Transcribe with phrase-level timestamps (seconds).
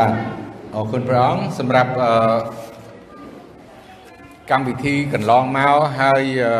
[0.00, 0.14] បាទ
[0.74, 2.12] អរគុណព្រះអង្គសម្រាប់អឺ
[4.50, 6.52] កម្មវិធីកន្លងមកហើយអឺ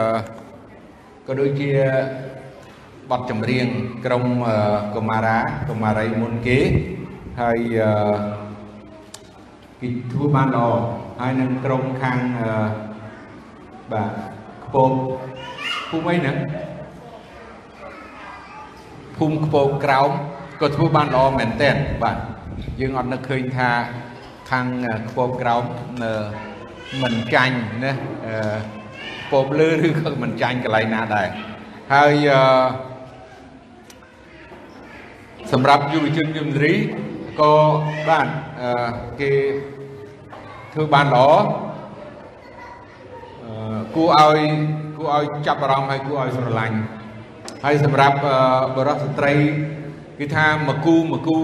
[1.26, 1.70] ក៏ដូចជា
[3.10, 3.66] បទចម្រៀង
[4.04, 4.24] ក្រុម
[4.94, 5.38] កុមារា
[5.68, 6.58] កុមារីមុនគេ
[7.40, 7.90] ហើយអឺ
[9.80, 10.68] គេធ្វើបានល្អ
[11.20, 12.50] ហើយនឹងក្រុមខាងអឺ
[13.92, 14.10] បាទ
[14.64, 14.90] ខ្ពង
[15.88, 16.36] ភូមិអីហ្នឹង
[19.16, 20.10] ភូមិខ្ពងក្រោម
[20.60, 22.18] ក៏ធ្វើបានល្អមែនទែនបាទ
[22.80, 23.70] យើងអត់នឹកឃើញថា
[24.50, 24.66] ខាង
[25.08, 25.64] ខ្ពងក្រោម
[26.02, 26.12] នៅ
[27.02, 27.92] មិនចាញ់ណា
[28.26, 28.58] អឺ
[29.30, 31.28] ពពលឺឬក៏មិនចាញ់កន្លែងណាដែរ
[31.92, 32.40] ហើយអឺ
[35.52, 36.74] សម្រាប់យុវជនយុវនារី
[37.40, 37.52] ក៏
[38.08, 38.26] បាន
[38.60, 38.70] អឺ
[39.20, 39.32] គេ
[40.72, 41.28] ធ្វើបានល្អ
[43.44, 44.40] អឺគួរឲ្យ
[44.96, 46.78] គួរឲ្យចាប់អារម្មណ៍ហើយគួរឲ្យស្រឡាញ់
[47.64, 48.16] ហើយសម្រាប់
[48.76, 49.34] បរិសុទ្ធស្ត្រី
[50.18, 51.38] គឺថាមកគូមកគូ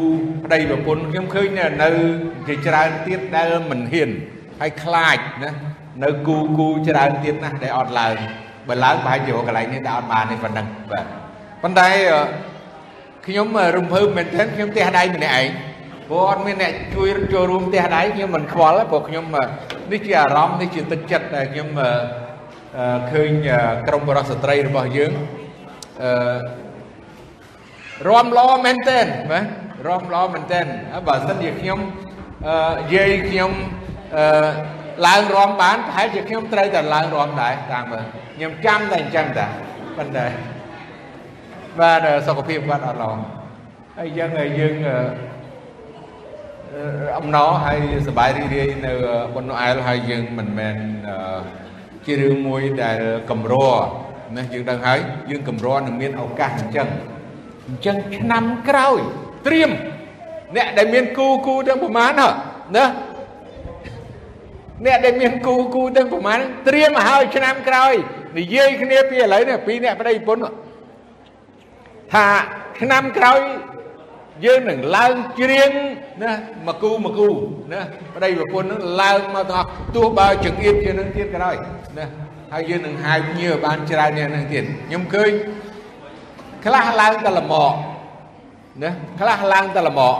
[0.44, 1.48] ប្តីប្រពន្ធខ្ញុំឃើញ
[1.82, 1.88] នៅ
[2.48, 4.10] ជាច្រើនទៀតដែលមិនហ៊ាន
[4.60, 5.50] ហើយខ្លាចណា
[6.02, 8.14] នៅគូគូច្រើនទៀតណាស់ដែលអត់ឡើង
[8.68, 11.06] បើឡើងប្រហែលជាកន្លែងនេះដែលអត់បានទេប៉ុណ្ណឹងបាទ
[11.62, 11.88] ប៉ុន្តែ
[13.26, 13.46] ខ្ញុំ
[13.76, 15.46] រំភើបមែនទែនខ្ញុំផ្ទះដៃម្នាក់ឯង
[16.08, 19.24] ព្រោះអត់មានអ្នកជួយចូលរួមផ្ទះដៃខ្ញុំមិនខ្វល់ព្រោះខ្ញុំ
[19.90, 21.68] នេះជាអារម្មណ៍នេះជាទឹកចិត្តដែលខ្ញុំ
[23.12, 23.30] ឃើញ
[23.88, 25.12] ក្រមបរិសុទ្ធស្ត្រីរបស់យើង
[26.02, 26.61] អឺ
[28.08, 29.44] រំលោមែនទែនបាទ
[29.88, 30.64] រំលោមែនទែន
[31.08, 31.78] បើសិនជាខ្ញុំ
[32.48, 32.54] អឺ
[32.94, 33.50] យាយខ្ញុំ
[34.16, 34.24] អឺ
[35.06, 38.04] ឡើងរំបានប្រហែលជាខ្ញុំត្រូវតែឡើងរំដែរតាមមើល
[38.36, 39.46] ខ្ញុំចាំតែអញ្ចឹងតា
[39.96, 40.26] ប៉ុន្តែ
[41.78, 43.12] បាទសុខភាពគាត់អត់ល្អ
[43.96, 44.30] ហើយអញ្ចឹង
[44.60, 44.74] យើង
[47.18, 48.92] អំណរហើយសប្បាយរីករាយនៅ
[49.34, 50.76] បុណ្យណូអែលហើយយើងមិនមែន
[52.06, 52.98] ជារឿងមួយដែល
[53.30, 53.54] កម្រ
[54.36, 54.98] ណាយើងដឹងហើយ
[55.30, 56.88] យើងកម្រនឹងមានឱកាសអញ្ចឹង
[57.68, 59.00] អញ្ចឹងឆ្នាំក្រោយ
[59.46, 59.70] ត្រៀម
[60.56, 62.28] អ្នកដែលមានគូគូទាំងប្រមាណណា
[62.76, 67.94] អ្នកដែលមានគូគូទាំងប្រមាណត្រៀមឲ្យហើយឆ្នាំក្រោយ
[68.38, 70.42] និយាយគ្នាពីឥឡូវនេះពីអ្នកប្តីប្រពន្ធ
[72.12, 72.26] ថា
[72.80, 73.40] ឆ្នាំក្រោយ
[74.44, 75.70] យើងនឹងឡើងច្រៀង
[76.22, 76.32] ណា
[76.66, 77.28] មកគូមកគូ
[77.72, 77.80] ណា
[78.14, 81.54] ប្តីប្រពន្ធនឹងឡើងមកទាំងអស់ទោះបើចង្អៀតជានឹងទៀតក៏ដោយ
[81.98, 82.06] ណា
[82.52, 85.30] ហើយយើងនឹងហៅញើបានច្រើនយ៉ាងហ្នឹងទៀតខ្ញុំឃើញ
[86.64, 87.72] ខ្លះឡើងតែល្មក
[88.82, 88.90] ណា
[89.20, 90.16] ខ្លះឡើងតែល្មក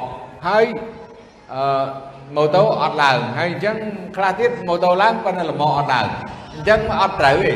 [0.47, 0.65] ហើយ
[1.53, 1.85] អឺ
[2.37, 3.77] ម៉ូតូអត់ឡើងហើយអញ្ចឹង
[4.17, 6.07] ខ្លះទៀតម៉ូតូឡើងប៉ុន្តែល្មកអត់ឡើង
[6.55, 7.55] អញ្ចឹងអត់ត្រូវទេ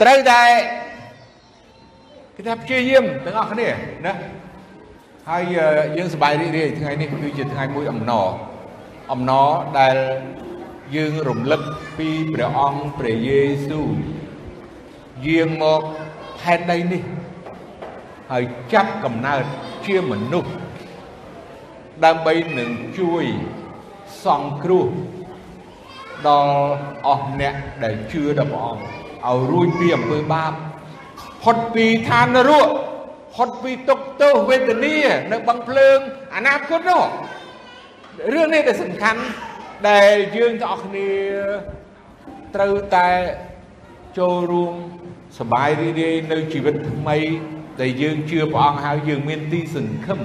[0.00, 0.42] ត្រូវតែ
[2.34, 3.68] គេថាព្យាយាមទាំងអស់គ្នា
[4.06, 4.14] ណា
[5.30, 5.42] ហើយ
[5.96, 8.28] យើងសប្បាយរីករាយថ្ងៃនេះគឺជាថ្ងៃមួយអំណរ
[9.12, 9.96] អំណរដែល
[10.96, 11.62] យើងរំលឹក
[11.98, 13.88] ពីព្រះអង្គព្រះយេស៊ូវ
[15.26, 15.82] យាងមក
[16.48, 17.02] ផែនដីនេះ
[18.32, 19.44] ហើយចាប់កំណើត
[19.86, 20.52] ជាមនុស្ស
[22.04, 23.24] ដើម្បីនឹងជួយ
[24.24, 24.88] សង្គ្រោះ
[26.28, 26.58] ដល់
[27.06, 27.54] អស់អ្នក
[27.84, 28.82] ដែលជឿដល់ព្រះអង្គ
[29.26, 30.52] ឲ្យរួចពីអំពើបាប
[31.42, 32.68] ផុតពីឋាននរក
[33.34, 34.96] ផុតពីទុក្ខទោសវេទនា
[35.32, 35.98] នៅបឹងភ្លើង
[36.34, 37.04] អនាគតនោះ
[38.32, 39.22] រឿងនេះដែលសំខាន់
[39.88, 41.10] ដែលយើងទាំងអស់គ្នា
[42.54, 43.08] ត្រូវតែ
[44.18, 44.74] ចូលរួម
[45.39, 47.17] សบายរីករាយនៅជីវិតថ្មី
[47.81, 50.19] ដែលយើងជឿព្រះអង្គហើយយើងមានទីសង្ឃឹម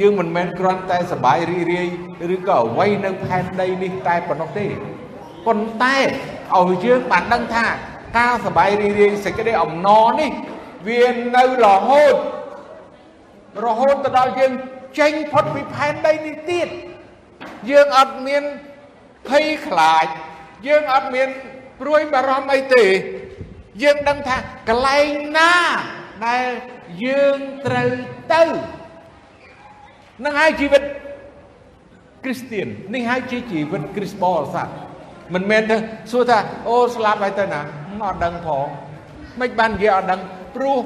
[0.00, 1.86] យើងមិនមែនគ្រាន់តែសบายរីករាយ
[2.34, 4.66] ឬក៏អ្វីនៅផែនដីនេះតែប៉ុណ្ណោះទេ
[5.46, 5.96] ប៉ុន្តែ
[6.56, 7.66] ឲ្យយើងបានដឹងថា
[8.18, 10.30] ការសบายរីករាយសេចក្តីអំណរនេះ
[10.88, 11.04] វា
[11.36, 12.16] នៅរហូត
[13.64, 14.52] រហូតទៅដល់យើង
[14.98, 16.68] ចេញផុតពីផែនដីនេះទៀត
[17.70, 18.42] យើងអត់មាន
[19.28, 20.06] ភ័យខ្លាច
[20.66, 21.28] យើងអត់មាន
[21.80, 22.84] ព្រួយបារម្ភអីទេ
[23.83, 24.35] យើងដឹងថា
[24.69, 25.07] កន្លែង
[25.37, 25.53] ណា
[26.25, 26.45] ដែល
[27.05, 27.91] យើងត្រូវ
[28.33, 28.43] ទៅ
[30.23, 30.83] នឹងហើយជីវិត
[32.23, 34.67] គ្រីស្ទៀននេះហើយជាជីវិតគ្រីស្ទបរិស័ទ
[35.33, 35.75] មិនមែនទៅ
[36.11, 37.61] សួរថាអូស្លាប់ហើយទៅណា
[38.05, 38.67] អត់ដឹងផង
[39.39, 40.21] មិនបាននិយាយអត់ដឹង
[40.55, 40.79] ព្រោះ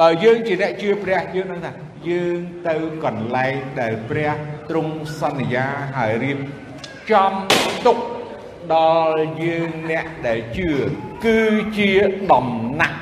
[0.00, 1.72] បើយើងជាអ្នកជឿព្រះយើងដឹងថា
[2.08, 2.38] យើង
[2.68, 2.74] ទៅ
[3.04, 4.30] កន្លែងដែលព្រះ
[4.70, 5.66] ទ្រង់សន្យា
[5.98, 6.38] ហើយរៀប
[7.10, 7.32] ចំ
[7.86, 7.96] ទុក
[8.74, 8.76] ដ
[9.06, 10.70] ល់យើងអ្នកដែលជឿ
[11.24, 11.38] គឺ
[11.76, 11.90] ជា
[12.32, 12.48] ដំ
[12.80, 12.98] ណាក់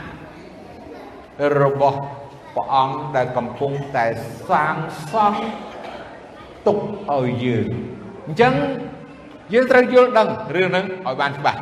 [1.60, 1.98] របស់
[2.54, 4.06] ព្រះអង្គដែលកំពុងតែ
[4.48, 4.76] សាង
[5.12, 5.42] សង់
[6.66, 6.78] ទុក
[7.10, 7.68] ឲ្យយើង
[8.26, 8.54] អញ្ចឹង
[9.52, 11.60] យើងត្រូវយល់ដឹងរឿងហ្នឹងឲ្យបានច្បាស់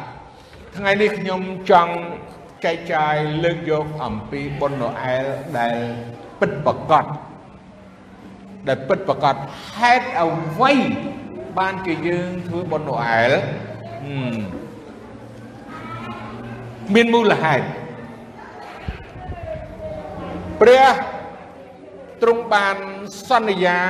[0.77, 1.95] ថ្ងៃនេះខ្ញុំចង់
[2.65, 5.25] ចែកចាយលើកយកអំពីបុណ្យណូអែល
[5.59, 5.77] ដែល
[6.41, 7.07] ពិតប្រកប
[8.69, 9.37] ដែលពិតប្រកប
[9.77, 10.73] ហេតុអ្វី
[11.59, 13.33] បានជាយើងធ្វើបុណ្យណូអែល
[16.95, 17.67] មានមូលហេតុ
[20.61, 20.87] ព្រះ
[22.23, 22.77] ទ្រង់បាន
[23.29, 23.81] សន្យា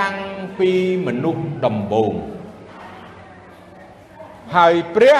[0.00, 0.16] តាំង
[0.58, 0.70] ពី
[1.06, 2.12] មនុស្សដំបូង
[4.56, 5.18] ហើយព្រះ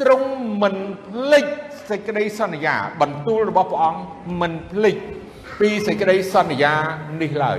[0.00, 0.30] ទ្រង់
[0.62, 0.76] មិន
[1.06, 1.46] ភ្លេច
[1.90, 4.02] សេចក្តីសន្យា បន្ទូលរបស់ព្រះអង្គ
[4.40, 4.96] មិនភ្លេច
[5.60, 6.74] ពីសេចក្តីសន្យា
[7.20, 7.58] នេះឡើយ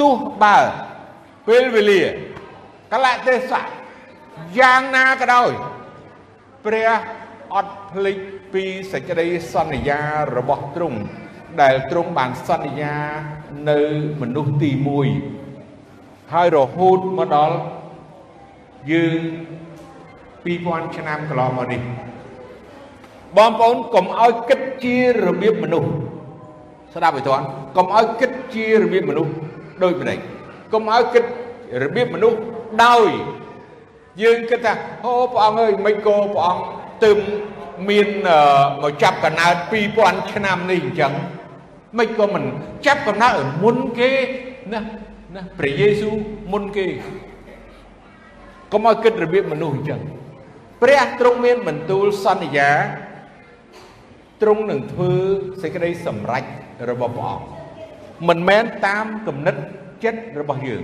[0.00, 0.58] ទោះបើ
[1.48, 2.02] ពេលវេលា
[2.92, 3.68] កលៈទេសៈ
[4.58, 5.50] យ៉ាងណាក៏ដោយ
[6.64, 6.90] ព្រះ
[7.54, 8.18] អត់ភ្លេច
[8.52, 10.00] ពីសេចក្តីសន្យា
[10.36, 10.98] របស់ទ្រង់
[11.60, 12.96] ដែលទ្រង់បានសន្យា
[13.70, 13.80] នៅ
[14.20, 14.70] មនុស្សទី
[15.52, 17.56] 1ហើយរហូតមកដល់
[18.92, 19.20] យើង
[20.44, 21.80] 2000ឆ្នាំកន្លងមកនេះ
[23.36, 25.90] បងប្អូនកុំឲ្យគិតជារបៀបមនុស្ស
[26.94, 27.44] ស្ដាប់ឲ្យទាន់
[27.76, 29.32] កុំឲ្យគិតជារបៀបមនុស្ស
[29.82, 30.18] ដូចម្ដេច
[30.72, 31.24] កុំឲ្យគិត
[31.82, 32.38] របៀបមនុស្ស
[32.84, 33.08] ដោយ
[34.22, 34.72] យើងគិតថា
[35.04, 36.62] អូព្រះអង្គអើយមិនក៏ព្រះអង្គ
[37.04, 37.18] ទឹម
[37.88, 38.08] មាន
[38.82, 39.54] មកចាប់កណើត
[39.94, 41.12] 2000ឆ្នាំនេះអញ្ចឹង
[41.98, 42.44] មិនក៏មិន
[42.86, 43.34] ចាប់កណើត
[43.64, 44.10] មុនគេ
[44.72, 44.80] ណា
[45.34, 46.14] ណាព្រះយេស៊ូវ
[46.52, 46.86] មុនគេ
[48.72, 50.00] កុំឲ្យគិតរបៀបមនុស្សអញ្ចឹង
[50.82, 52.70] ព្រះទ្រង់មានបន្ទូលសន្យា
[54.42, 55.12] ទ្រង់នឹងធ្វើ
[55.62, 56.44] សេចក្តីសម្រេច
[56.90, 57.44] របស់ព្រះអង្គ
[58.28, 59.56] មិនមែនតាមគំនិត
[60.04, 60.82] ចិត្តរបស់យើង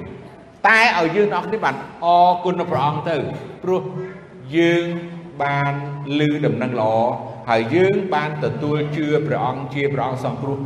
[0.68, 1.74] តែឲ្យយើងអស់គ្នាបាន
[2.04, 3.16] អរគុណព្រះអង្គទៅ
[3.62, 3.82] ព្រោះ
[4.56, 4.84] យើង
[5.42, 5.72] បាន
[6.20, 6.94] លឺដំណឹងល្អ
[7.50, 10.58] ហើយយើងបានទទួលជឿព្រះអង្គជាព្រះអង្គសង្គ្រោះ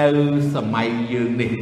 [0.00, 0.08] នៅ
[0.54, 1.52] សម័យយើងនេះ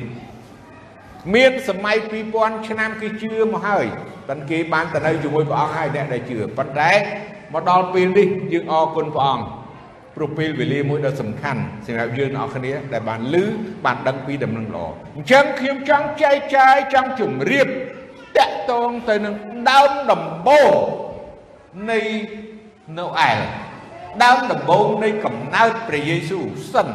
[1.34, 1.96] មានសម័យ
[2.32, 3.86] 2000ឆ្នាំគេជឿមកហើយ
[4.28, 6.92] ប៉ុន្តែគេបានទៅនៅជាមួយព្រះអង្គហើយអ្នកដែលជឿប៉ុន្តែ
[7.54, 9.44] មកដល់ពេលនេះយើងអរគុណព្រះអង្គ
[10.20, 13.44] ព្រោះពេលវេលាមួយដ៏សំខាន់សម្រាប់យើងអ្នកគ្នាដែលបានលឺ
[13.84, 14.86] បានដឹងពីដំណឹងល្អ
[15.16, 17.66] អញ្ចឹងខ្ញុំចង់ចែកចាយចង់ជម្រាប
[18.36, 19.34] តកតងទៅនឹង
[19.70, 20.70] ដើមដំបូង
[21.90, 22.00] នៃ
[22.98, 23.38] ណូអែល
[24.24, 26.88] ដើមដំបូងនៃកំណើតព្រះយេស៊ូវសិន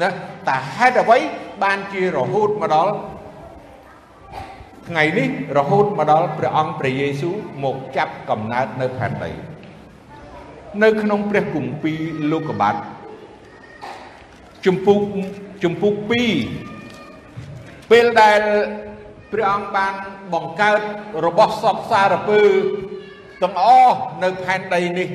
[0.00, 0.08] ណា
[0.48, 1.18] តែហេតុអ្វី
[1.62, 2.92] បានជារហូតមកដល់
[4.88, 5.28] ថ្ងៃនេះ
[5.58, 9.32] រហូតមកដល់ព្រះអង្គព្រះយេស៊ូវមកចាប់កំណើតនៅផែនដី
[10.82, 12.00] នៅក្នុងព្រះគម្ពីរ
[12.32, 12.76] លោកុបាទ
[14.64, 15.00] ជំពូក
[15.62, 15.94] ជំពូក
[16.72, 18.40] 2ពេលដែល
[19.32, 19.92] ព្រះអង្គបាន
[20.34, 20.80] បង្កើត
[21.24, 22.40] របស់សពសារពើ
[23.42, 25.08] ទាំងអស់នៅផែនដីនេះ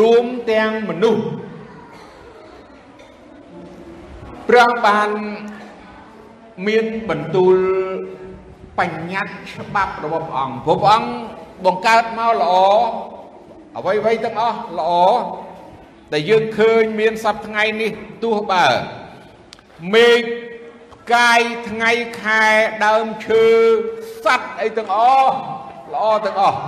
[0.00, 1.24] រួមទាំងមនុស្ស
[4.48, 5.08] ព្រះអង្គបាន
[6.66, 7.54] មានបន្ទូល
[8.78, 9.34] បញ្ញត្តិ
[9.64, 11.10] ច្បាប់របស់ព្រះអង្គព្រោះព្រះអង្គ
[11.64, 12.54] បង្កើតមកល្អ
[13.76, 14.92] អ្វីអ្វីទាំងអស់ល្អ
[16.12, 17.90] ដែលយើងឃើញមានសប្ថ្ងៃនេះ
[18.22, 18.66] ទោះបើ
[19.94, 20.22] មេឃ
[20.94, 21.90] ផ្កាយថ្ងៃ
[22.22, 22.46] ខែ
[22.86, 23.44] ដើមឈើ
[24.24, 25.34] សัตว์អីទាំងអស់
[25.94, 26.60] ល្អទាំងអស់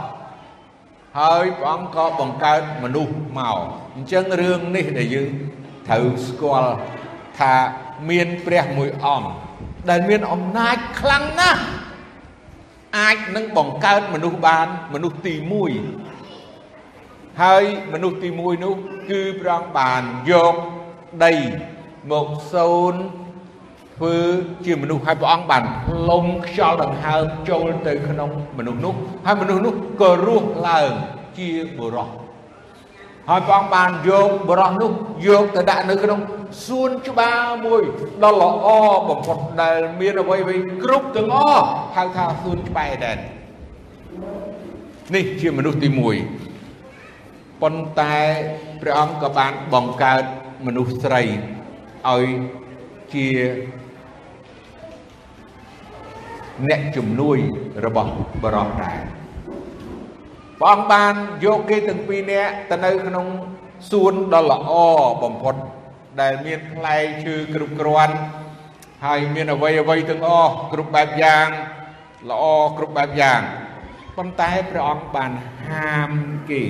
[1.18, 3.58] ហើយព្រះអង្គក៏បង្កើតមនុស្សមក
[3.94, 5.30] អញ្ចឹងរឿងនេះដែលយើង
[5.88, 6.72] ត្រូវស្គាល់
[7.38, 7.54] ថា
[8.10, 9.28] មានព្រះមួយអង្គ
[9.90, 11.62] ដែលមានអំណាចខ្លាំងណាស់
[12.98, 15.34] អាចនឹងបង្កើតមនុស្សបានមនុស្សទី
[15.78, 16.09] 1
[17.40, 18.74] ហើយមនុស្សទី1នោះ
[19.10, 20.54] គឺព្រះអង្គបានយក
[21.24, 21.34] ដី
[22.10, 22.94] មកសូន
[23.96, 24.16] ធ្វើ
[24.64, 25.62] ជាមនុស្សហើយព្រះអង្គបាន
[26.10, 28.94] លំខ្យល់ដង្ហើមចូលទៅក្នុងមនុស្សនោះ
[29.26, 30.92] ហើយមនុស្សនោះក៏រស់ឡើង
[31.38, 32.08] ជាបុរស
[33.28, 34.90] ហើយព្រះអង្គបានយកបុរសនោះ
[35.26, 36.20] យកទៅដាក់នៅក្នុង
[36.66, 37.82] សួនច្បារមួយ
[38.22, 38.68] ដ៏ល្អ
[39.08, 41.66] បំផុតដែលមានអ្វីអ្វីគ្រប់ទាំងអស់
[41.96, 43.18] ហៅថាសួនច្បារដែរ
[45.14, 46.49] នេះជាមនុស្សទី1
[47.62, 48.16] ប៉ុន្តែ
[48.80, 50.24] ព្រះអង្គក៏បានបង្កើត
[50.66, 51.22] មនុស្សស្រី
[52.08, 52.24] ឲ្យ
[53.14, 53.28] ជា
[56.68, 57.38] អ្នកជំនួយ
[57.84, 58.12] របស់
[58.42, 58.98] បរោះដែរ
[60.60, 61.14] ព្រះអង្គបាន
[61.44, 63.26] យកគេទាំងពីរនាក់ទៅនៅក្នុង
[63.90, 64.70] សួនដ៏ល្អ
[65.22, 65.54] បំផុត
[66.20, 68.16] ដែលមានផ្លែឈើគ្រប់គ្រាន់
[69.06, 71.46] ហើយមានអ្វីអ្វីទាំងអស់គ្រប់បែបយ៉ាង
[72.30, 72.44] ល្អ
[72.76, 73.40] គ្រប់បែបយ៉ាង
[74.16, 75.30] ប៉ុន្តែព្រះអង្គបាន
[75.66, 76.12] ហាម
[76.50, 76.62] គេ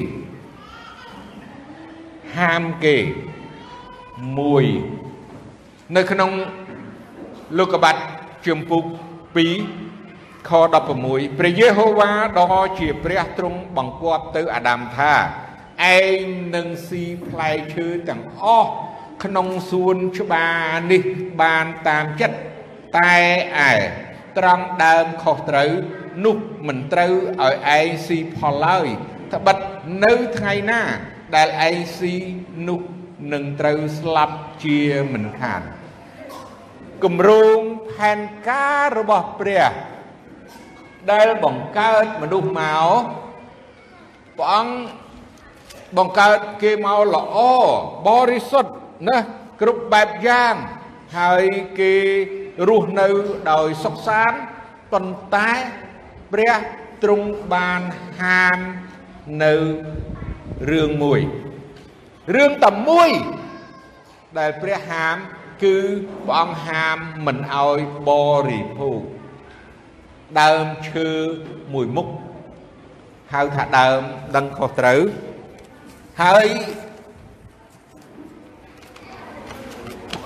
[2.37, 2.97] ហាមគេ
[4.39, 4.65] មួយ
[5.97, 6.31] នៅក្នុង
[7.59, 8.03] លោកបាត់
[8.47, 8.85] ជំពូក
[9.67, 10.51] 2ខ
[10.97, 15.15] 16ព្រះយេហូវ៉ាដ៏ជាព្រះទ្រង់បង្គាប់ទៅអាដាមថា
[15.97, 18.71] ឯងនឹងស៊ីផ្លែឈើទាំងអស់
[19.25, 20.59] ក្នុងសួនច្បារ
[20.93, 21.03] នេះ
[21.41, 22.39] បានតាមចិត្ត
[22.99, 23.17] តែ
[23.69, 23.73] ឯ
[24.39, 25.71] ត្រង់ដើមខុសត្រូវ
[26.25, 28.87] នោះមិនត្រូវឲ្យឯងស៊ីផលឡើយ
[29.35, 29.57] ត្បិត
[30.05, 30.83] នៅថ្ងៃណា
[31.35, 32.15] ដែលឯងស៊ី
[32.69, 32.81] នោះ
[33.33, 34.81] នឹងត្រូវស្លាប់ជា
[35.13, 35.63] មិនខាន
[37.05, 37.59] គម្រោង
[37.93, 38.19] ផែន
[38.49, 39.71] ការរបស់ព្រះ
[41.13, 42.89] ដែលបង្កើតមនុស្សមក
[44.39, 44.75] ព្រះអង្គ
[45.97, 47.39] បង្កើតគេមកល្អ
[48.09, 48.73] បរិសុទ្ធ
[49.09, 49.19] ណា
[49.61, 50.55] គ្រប់បែបយ៉ាង
[51.19, 51.45] ហើយ
[51.79, 51.95] គេ
[52.69, 53.09] រស់នៅ
[53.51, 54.39] ដោយសុខសាន្ត
[54.93, 55.51] ប៉ុន្តែ
[56.33, 56.55] ព្រះ
[57.03, 57.83] ទ្រង់បាន
[58.21, 58.59] ហាម
[59.45, 59.55] នៅ
[60.69, 61.21] រឿងមួយ
[62.35, 63.11] រឿងតែមួយ
[64.39, 65.17] ដែលព្រះហាម
[65.63, 65.77] គឺ
[66.27, 68.11] ព្រះអង្គហាមមិនឲ្យប
[68.49, 69.01] រិភោគ
[70.41, 71.11] ដើមឈើ
[71.73, 72.09] មួយមុខ
[73.33, 74.01] ហៅថាដើម
[74.37, 75.01] ដឹងខុសត្រូវ
[76.23, 76.47] ហើយ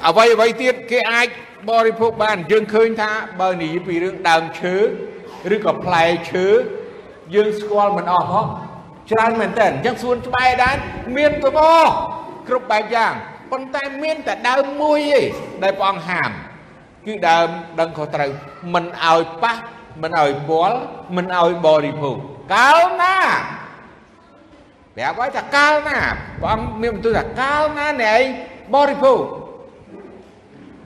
[0.07, 1.29] អ្វីអ្វីទៀតគេអាច
[1.71, 3.11] បរិភោគបានយើងឃើញថា
[3.41, 4.77] បើនិយាយពីរឿងដើមឈើ
[5.55, 6.47] ឬក៏ផ្លែឈើ
[7.35, 8.47] យើងស្គាល់មិនអស់ផង
[9.11, 10.77] ច្រើនមែនតើអញ្ចឹងសួនច្បារដែរ
[11.17, 11.93] មានទៅអស់
[12.49, 13.13] គ្រប់បែបយ៉ាង
[13.51, 15.25] ប៉ុន្តែមានតែដើមមួយឯង
[15.63, 16.31] ដែលព្រះអង្គហាម
[17.07, 17.49] គឺដើម
[17.81, 18.31] ដឹងខុសត្រូវ
[18.75, 19.55] មិនឲ្យប៉ះ
[20.03, 20.79] មិនឲ្យពាល់
[21.17, 22.17] មិនឲ្យបរិភោគ
[22.55, 23.17] កាលណា
[24.97, 25.99] ប្រាប់ឲ្យថាកាលណា
[26.41, 28.25] ព្រះអង្គមានបន្ទូលថាកាលណាអ្នកឯង
[28.75, 29.21] បរិភោគ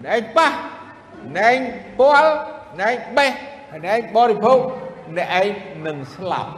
[0.04, 0.50] អ្នកឯងប៉ះ
[1.36, 1.58] អ្នកឯង
[2.00, 2.30] ពាល់
[2.80, 3.30] អ្នកឯងបេះ
[3.84, 4.58] អ្នកឯងបរិភោគ
[5.16, 5.48] អ្នកឯង
[5.86, 6.50] នឹងស្លាប់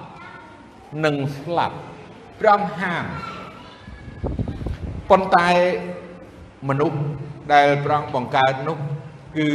[1.05, 1.77] នឹងស្លាប់
[2.41, 3.05] ព្រះអង្គហាម
[5.11, 5.49] ប៉ុន្តែ
[6.69, 6.99] មនុស្ស
[7.53, 8.79] ដែលព្រះអង្គបង្កើតនោះ
[9.37, 9.49] គឺ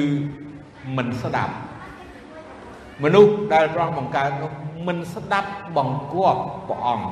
[0.98, 1.54] មិនស្ដាប់
[3.04, 4.52] មនុស្សដែលព្រះអង្គបង្កើតនោះ
[4.88, 7.08] មិនស្ដាប់បង្គាប់ព្រះអង្គ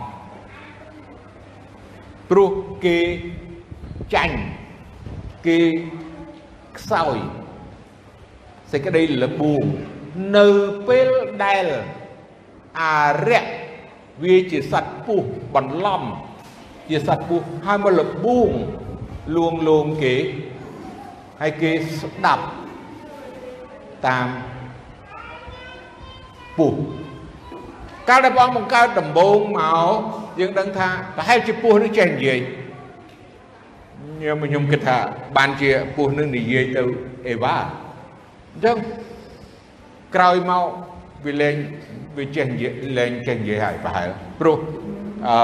[2.29, 2.49] ព្រោះ
[2.85, 2.97] គេ
[4.13, 4.37] ចាញ់
[5.47, 5.59] គេ
[6.77, 7.17] ខ្សោយ
[8.71, 9.63] សេចក្តីលបួង
[10.37, 10.47] នៅ
[10.87, 11.09] ពេល
[11.43, 11.65] ដែល
[12.81, 12.99] អា
[13.29, 13.45] រៈ
[14.22, 15.24] វាជាសត្វពុះ
[15.55, 16.03] បន្លំ
[16.89, 18.51] ជាសត្វពុះហើយមកលបួង
[19.36, 20.15] លួងលោមគេ
[21.41, 22.46] ហើយគេស្ដាប់
[24.05, 24.27] តាម
[26.58, 26.74] ពុះ
[28.10, 29.93] កាលដែលព្រះអង្គបង្កើតដំបូងមក
[30.39, 32.39] យើងដឹងថាប្រហែលជាពស់នឹងចេះនិយាយ
[34.20, 34.98] ខ្ញុំខ្ញុំគិតថា
[35.38, 36.84] បានជាពស់នឹងនិយាយទៅ
[37.27, 37.55] អេវ៉ា
[38.53, 38.77] អញ្ចឹង
[40.15, 40.65] ក្រោយមក
[41.25, 41.55] វាលែង
[42.17, 44.58] វាចេះនិយាយលែងចេះនិយាយហើយប្រហែលព្រោះ
[45.27, 45.38] អឺ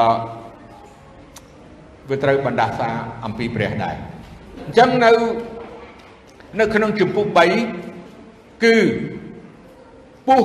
[2.10, 2.90] វាត្រូវបណ្ដាសា
[3.26, 3.96] អំពីព្រះដែរ
[4.66, 5.12] អញ្ចឹងនៅ
[6.60, 7.26] នៅក្នុងជំពូក
[7.96, 8.78] 3គឺ
[10.28, 10.44] ពុះ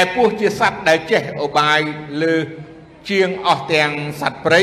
[0.00, 1.80] ឯពស់ជាសត្វដែលចេះឧបាយ
[2.22, 2.34] លើ
[3.10, 4.60] ជាងអស់ទាំងសត្វព្រៃ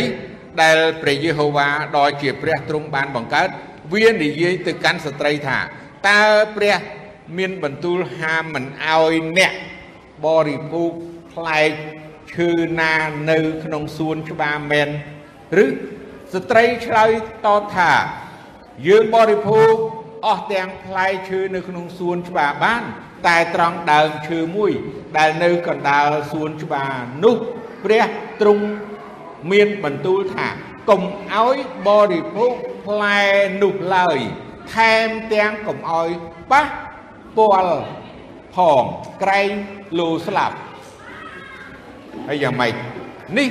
[0.62, 3.50] ដែលព្រះយេហូវ៉ាដ៏ជាព្រះទ្រង់បានបង្កើត
[3.94, 5.60] វានិយាយទៅកាន់ស្ត្រីថា
[6.08, 6.22] តើ
[6.56, 6.78] ព្រះ
[7.38, 9.54] មានបន្ទូលហាមមិនអោយអ្នក
[10.26, 10.92] បរិភោគ
[11.34, 11.62] ផ្លែ
[12.36, 12.50] ឈើ
[12.82, 12.94] ណា
[13.32, 14.90] នៅក្នុងសួនច្បារមែន
[15.64, 15.66] ឬ
[16.34, 17.12] ស្ត្រីឆ្លើយ
[17.46, 17.92] តបថា
[18.88, 19.74] យើងបរិភោគ
[20.28, 22.84] អស់ទាំងផ្លែឈើនៅក្នុងសួនច្បារបាន
[23.28, 24.72] តែត្រង់ដើមឈើមួយ
[25.18, 26.94] ដែលនៅកណ្ដាលសួនច្បារ
[27.24, 27.36] នោះ
[27.84, 28.06] ព្រះ
[28.42, 28.66] ទ្រង់
[29.52, 30.48] មានបន្ទូលថា
[30.90, 31.04] កុំ
[31.34, 31.58] ឲ្យ
[31.88, 32.52] បរិភោគ
[32.86, 33.22] ផ្លែ
[33.64, 34.20] នោះឡើយ
[34.74, 36.10] ថែមទាំងកុំឲ្យ
[36.52, 36.66] ប៉ះ
[37.38, 37.78] ពាល់
[38.56, 38.82] ផង
[39.24, 39.50] ក្រែង
[40.00, 40.56] លោស្លាប់
[42.28, 42.74] ហើយយ៉ាងម៉េច
[43.38, 43.50] នេះ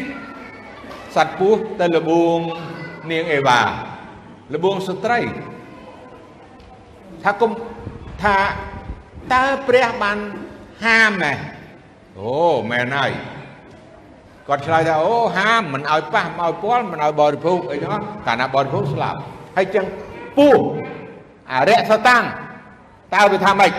[1.14, 2.38] សត្វពស់ទៅលបួង
[3.10, 3.60] នាងអេវ៉ា
[4.54, 5.20] លបួងស្ត្រី
[7.24, 7.50] ថាគុំ
[8.22, 8.36] ថា
[9.32, 10.18] តើព្រះបាន
[10.84, 11.34] ហាមហ៎
[12.18, 12.32] អូ
[12.70, 13.12] មែនហើយ
[14.48, 19.18] គាត់ឆ្លើយថាអូហាមមិនឲ្យប៉ះមិនឲ្យពាល់មិនឲ្យបរិភោគអីហ្នឹងកាលណាបរិភោគស្លាប់
[19.56, 19.86] ហើយចឹង
[20.36, 20.62] ពស់
[21.52, 22.24] អរិយសតាំង
[23.14, 23.72] តើវាថាម៉េច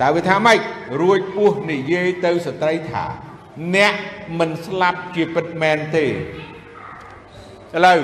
[0.00, 0.58] តើវាថាម៉េច
[1.00, 3.04] រួចពស់និយាយទៅស្ត្រីថា
[3.76, 3.94] អ្នក
[4.38, 6.10] មិនស្លាប់ជាពិតមែនទេឥ
[7.86, 8.00] ឡូវ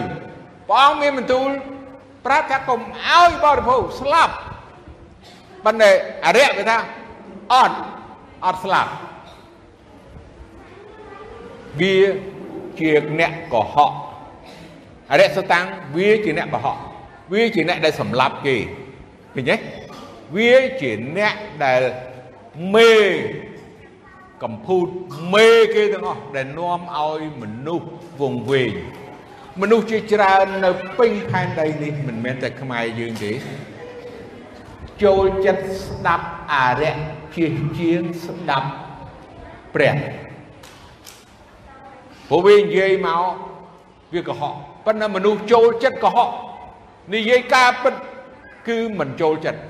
[0.69, 1.49] ព្រះអង្គមានបន្ទូល
[2.27, 4.35] ប្រាប់ថាកុំឲ្យបរិភោគស្លាប់
[5.65, 5.91] ប៉ុន្តែ
[6.27, 6.79] អរិយវាថា
[7.53, 7.77] អត់
[8.45, 8.93] អត់ស្លាប់
[11.81, 11.97] វា
[12.81, 13.93] ជាអ្នកកុហក
[15.11, 16.79] អរិយសតាំងវាជាអ្នកកុហក
[17.33, 18.57] វាជាអ្នកដែលសម្លាប់គេ
[19.35, 19.57] ឃើញទេ
[20.35, 21.83] វាជាអ្នកដែល
[22.75, 22.95] មេ
[24.43, 24.87] កំពូត
[25.35, 27.89] មេគេទាំងអស់ដែលនាំឲ្យមនុស្ស
[28.21, 28.73] វង្វេង
[29.61, 33.33] មនុស្សជាច្រើននៅពេញផែនដីនេះមិនមែនតែខ្មែរយើងទេ
[35.03, 36.97] ចូលចិត្តស្ដាប់អរិយ
[37.37, 37.47] ជា
[37.79, 38.69] ជាងស្ដាប់
[39.75, 39.97] ព្រះ
[42.29, 43.23] ព្រោះវានិយាយមក
[44.15, 44.55] វាកុហក
[44.87, 46.31] ប៉ុន្តែមនុស្សចូលចិត្តកុហក
[47.15, 47.95] និយាយការពិត
[48.69, 49.61] គឺមិនចូលចិត្ត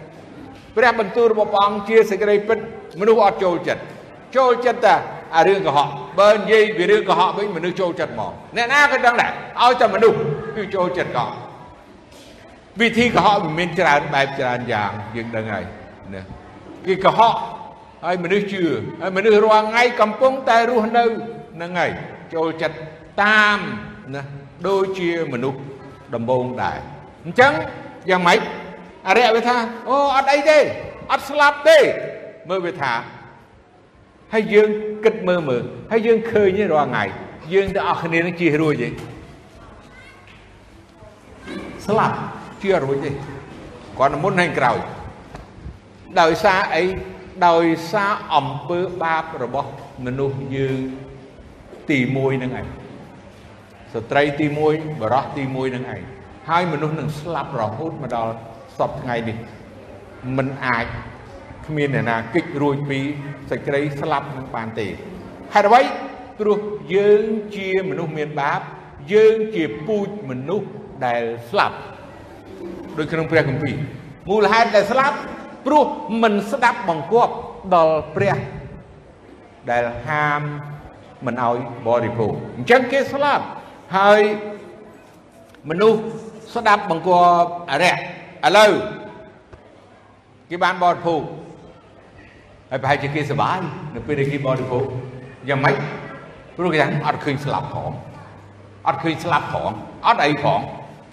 [0.76, 2.58] ព្រះបន្ទូលរបស់ព្រះអង្គជាសេចក្តីពិត
[3.00, 3.82] មនុស្សអត់ចូលចិត្ត
[4.36, 4.94] ចូលចិត្តតែ
[5.36, 5.88] អារឿងកុហក
[6.20, 9.30] បើនិយាយពីរឿងកុហកវិញមនុស្សចូលចិត្តមកអ្នកណាក៏ដឹងដែរ
[9.62, 10.16] ឲ្យតែមនុស្ស
[10.56, 11.32] គឺចូលចិត្តកុហក
[12.80, 15.64] វិធីកុហកវាមានច្រើនបែបច្រើនយ៉ាងយើងដឹងហើយ
[16.14, 16.22] ណា
[16.86, 17.34] គេកុហក
[18.04, 18.62] ហើយមនុស្សជឿ
[19.00, 21.04] ហើយមនុស្សរាល់ថ្ងៃកំពុងតែរស់នៅ
[21.62, 21.90] នឹងហើយ
[22.34, 22.76] ចូលចិត្ត
[23.22, 23.58] តាម
[24.14, 24.22] ណា
[24.68, 25.60] ដូចជាមនុស្ស
[26.14, 26.78] ដំបងដែរ
[27.24, 27.52] អញ្ចឹង
[28.10, 28.40] យ៉ាងម៉េច
[29.08, 29.56] អរិយវាថា
[29.88, 30.58] អូអត់អីទេ
[31.12, 31.78] អត់ស្លាប់ទេ
[32.48, 32.92] មើលវាថា
[34.32, 34.68] ហើយយើង
[35.04, 37.04] គិតមើលមើលហើយយើងឃើញរាល់ថ្ងៃ
[37.52, 38.88] យើងទាំងអស់គ្នានឹងជិះរួចទេ
[41.86, 42.16] ស្លាប់
[42.62, 43.10] ជារួចទេ
[43.98, 44.78] គាត់មុនហើយក្រោយ
[46.20, 46.84] ដោយសារអី
[47.48, 49.70] ដោយសារអំពើបាបរបស់
[50.04, 50.78] មនុស្សយើង
[51.90, 52.66] ទី1នឹងឯង
[53.92, 56.02] ស្ត្រីទី1បរោះទី1នឹងឯង
[56.48, 58.34] ហើយមនុស្សនឹងស្លាប់រហូតមកដល់
[58.78, 59.36] សពថ្ងៃនេះ
[60.36, 60.86] มันអាច
[61.66, 63.00] គ្មានអ្នកណាគេចរួចពី
[63.50, 64.86] សេចក្តីស្លាប់នឹងបានទេ
[65.54, 65.80] ហេតុអ្វី
[66.38, 66.58] ព្រោះ
[66.94, 67.24] យើង
[67.56, 68.60] ជាមនុស្សមានបាប
[69.12, 70.68] យើងជាពូជមនុស្ស
[71.06, 71.76] ដែលស្លាប់
[72.96, 73.76] ដោយក្នុងព្រះគម្ពីរ
[74.30, 75.16] មូលហេតុដែលស្លាប់
[75.66, 75.84] ព្រោះ
[76.22, 77.34] មិនស្ដាប់បង្គាប់
[77.74, 78.36] ដល់ព្រះ
[79.70, 80.42] ដែលហាម
[81.26, 83.44] មិនឲ្យបរិភោគអញ្ចឹងគេស្លាប់
[83.96, 84.20] ហើយ
[85.70, 85.98] មនុស្ស
[86.54, 87.96] ស្ដាប់បង្គាប់អរិយ
[88.46, 88.70] ឥឡូវ
[90.50, 91.20] គេបានបរិភោគ
[92.70, 93.58] ហើយប្រហែលជាគេសប្បាយ
[93.94, 94.84] នៅពេលដែលគេបរិភោគ
[95.48, 95.76] យ៉ាងម៉េច
[96.56, 97.90] ព្រោះគេថាអត់ឃើញស្លាប់ផង
[98.88, 99.70] អត់ឃើញស្លាប់ផង
[100.06, 100.60] អត់អីផង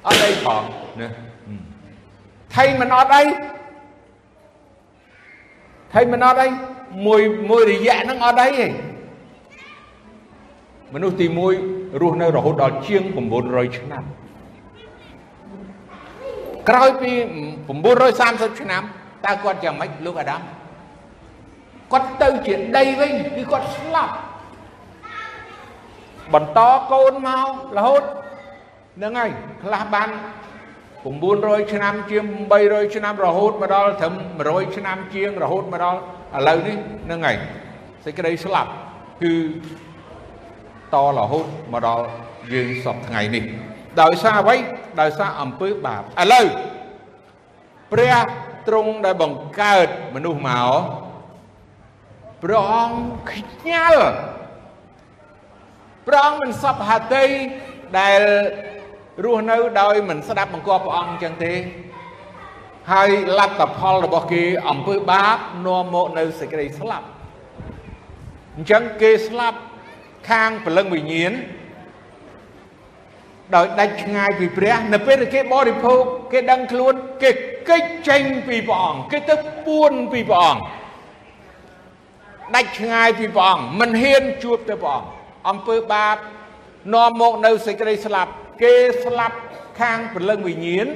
[0.08, 0.62] អត់អីផង
[1.02, 1.10] ណា
[2.56, 3.24] ថៃមិនអត់អី
[5.94, 6.48] ថៃមិនអត់អី
[7.06, 8.68] មួយមួយរយៈហ្នឹងអត់អីទេ
[10.94, 11.26] មនុស្សទី
[11.64, 13.04] 1រស់នៅរហូតដល់ជាង
[13.42, 14.04] 900ឆ្នាំ
[16.70, 17.12] ក្រោយពី
[17.86, 18.84] 930ឆ្នាំ
[19.26, 20.42] តើគាត់យ៉ាងម៉េចលោកអាដាម
[21.92, 24.14] គាត់ទៅជាដីវិញគឺគាត់ស្លាប់
[26.34, 26.60] បន្ត
[26.92, 28.04] កូនមករហូត
[28.98, 29.32] ហ្នឹងហើយ
[29.64, 30.10] ខ្លះបាន
[31.12, 32.26] 900ឆ្នាំជាង
[32.62, 34.14] 300ឆ្នាំរហូតមកដល់ត្រឹម
[34.46, 36.00] 100ឆ្នាំជាងរហូតមកដល់
[36.38, 37.38] ឥឡូវនេះហ្នឹងហើយ
[38.06, 38.72] សេចក្តីស្លាប់
[39.24, 39.34] គឺ
[40.94, 42.06] តរហូតមកដល់
[42.54, 43.44] យើងសពថ្ងៃនេះ
[44.02, 44.56] ដោយសារអ្វី
[45.02, 46.46] ដោយសារអំពើបាបឥឡូវ
[47.92, 48.16] ព្រះ
[48.68, 50.72] ទ្រង់ដែលបង្កើតមនុស្សមក
[52.44, 54.04] ព្រះអង្គខ្ញាល់
[56.08, 57.26] ព្រះអង្គមិនសពហតី
[58.00, 58.22] ដែល
[59.24, 61.54] រស់នៅដោយមិនស្ដាប់បង្គាប់ព្រះអង្គអញ្ចឹងទេ
[62.92, 67.08] ហើយលទ្ធផលរបស់គេអំពើបាបនាំមកនៅសេចក្តីស្លាប់
[68.56, 69.60] អញ្ចឹងគេស្លាប់
[70.30, 71.34] ខាងព្រលឹងវិញ្ញាណ
[73.56, 77.32] ដោយដាច់ឆ្ងាយពីព្រះនៅពេលដែលគេបរិភោគគេដឹងខ្លួនគេ
[77.70, 79.36] គេចចេញពីព្រះអង្គគេទៅ
[79.66, 80.62] ពួនពីព្រះអង្គ
[82.56, 85.10] ដាច់ឆ្ងាយពីព្រះអង្គមិនហ៊ានជួបទៅព្រះអង្គ
[85.50, 86.16] អំពើបាប
[86.94, 89.38] នាំមកនៅសេចក្តីស្លាប់ គេស្លាប់
[89.80, 90.88] ខាងព្រលឹងវិញ្ញាណ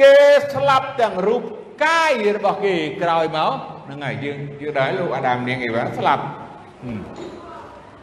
[0.00, 0.14] គេ
[0.54, 1.42] ស្លាប់ទាំងរូប
[1.84, 3.52] កាយរបស់គេក្រោយមក
[3.86, 6.24] ហ្នឹងហើយយើងយើងដែរលោកអាដាមនាងអីវ៉ាស្លាប់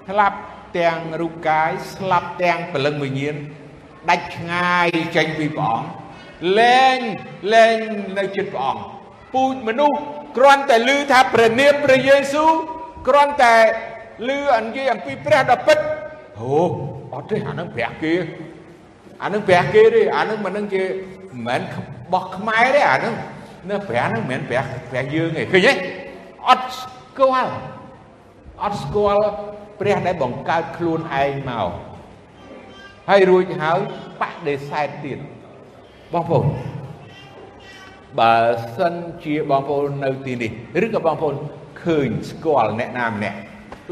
[0.10, 0.38] ស្លាប់
[0.80, 3.36] ទាំងរូបកាយស្លាប់ទាំងព្រលឹងវិញ្ញាណ
[4.10, 5.88] ដាច់ឆ្ងាយចេញពីព្រះអង្គ
[6.60, 7.00] លែង
[7.54, 7.78] លែង
[8.18, 8.84] នៅចិត្តព្រះអង្គ
[9.34, 10.00] ពូជមនុស្ស
[10.38, 12.52] គ្រាន់តែឮថាព្រះនាមព្រះយេស៊ូវ
[13.08, 13.56] គ្រាន់តែ
[14.28, 15.78] ឮអនិយាយអំពីព្រះដ៏ពិត
[16.40, 16.54] អូ
[17.14, 18.14] អត់ទេអានឹងព្រះគេ
[19.24, 21.62] អានឹងព្រះគេទេអានឹងមិននឹងជាមិនមែន
[22.14, 23.16] បោះខ្មែរទេអានឹង
[23.70, 25.74] នៅព្រះនឹងមិនមែនព្រះព្រះយើងទេឃើញទេ
[26.50, 27.54] អត់ស្គាល់
[28.64, 29.26] អត់ស្គាល់
[29.80, 31.70] ព្រះដែលបង្កើតខ្លួនឯងមក
[33.10, 33.80] ហើយរួចហើយ
[34.22, 35.20] បដិសេធទៀត
[36.14, 36.46] បងប្អូន
[38.20, 38.34] បើ
[38.76, 40.52] សិនជាបងប្អូននៅទីនេះ
[40.86, 41.36] ឬក៏បងប្អូន
[41.84, 43.38] ឃើញស្គាល់អ្នកណាម្នាក់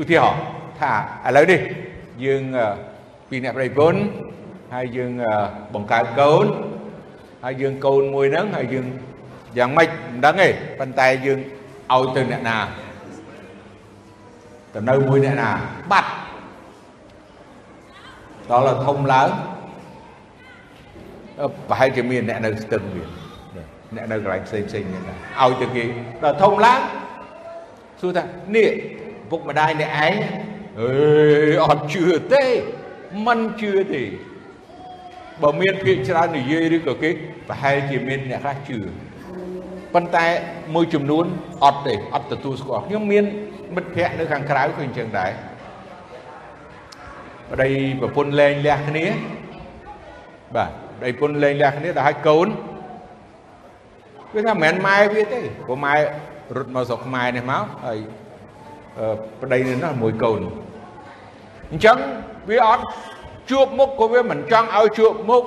[0.02, 0.42] ឧទាហរណ៍
[0.80, 0.92] ថា
[1.26, 1.62] ឥឡូវនេះ
[2.26, 2.44] យើង
[3.30, 3.96] ពីអ្នកប្រិយពុន
[4.74, 5.12] ហើយយើង
[5.74, 6.46] បង្កើតកូន
[7.44, 8.86] ហើយយើងកូនមួយហ្នឹងហើយយើង
[9.58, 10.48] យ៉ាងម៉េចមិនដឹងទេ
[10.80, 11.40] ប៉ុន្តែយើង
[11.94, 12.58] ឲ្យទៅអ្នកណា
[14.74, 15.50] ទៅនៅមួយអ្នកណា
[15.92, 16.10] បាត់
[18.52, 19.30] ដល់ទៅធំឡើង
[21.70, 23.06] ប្រហែលជាមានអ្នកនៅស្ទឹងវា
[23.96, 25.84] អ្នកនៅកន្លែងផ្សេងផ្សេងមានដែរឲ្យទៅគេ
[26.24, 26.80] ដល់ធំឡើង
[28.02, 28.24] សួរថា
[28.56, 28.70] នេះ
[29.30, 30.14] ពុកម្ដាយអ្នកឯង
[30.82, 30.92] អើ
[31.50, 32.04] យអត់ជឿ
[32.34, 32.46] ទេ
[33.26, 34.04] មិនជឿទេ
[35.42, 37.10] បើមានភាកច្រើននិយាយឬក៏គេ
[37.48, 38.80] ប្រហែលជាមានអ្នកខ្លះជឿ
[39.94, 40.26] ប៉ុន្តែ
[40.76, 41.26] មួយចំនួន
[41.64, 43.26] អត់ទេអត់ទទួលស្គាល់ខ្ញុំមាន
[43.76, 45.32] មិត្តភ័ក្តិនៅខាងក្រៅគឺអញ្ចឹងដែរ
[47.54, 49.06] ប្តីប្រពន្ធលែងលះគ្នា
[50.56, 52.48] បាទប្តីប្រពន្ធលែងលះគ្នាដល់ឲ្យកូន
[54.34, 55.94] វាថាមិនមែនម៉ែវាទេព្រោះម៉ែ
[56.58, 57.98] រត់មកស្រុកខ្មែរនេះមកហើយ
[59.42, 60.42] ប្តីនេះនោះមួយកូន
[61.72, 61.98] អញ្ចឹង
[62.50, 62.86] វាអត់
[63.52, 65.44] ជួបមុខក៏វាមិនចង់ឲ្យជួបមុខ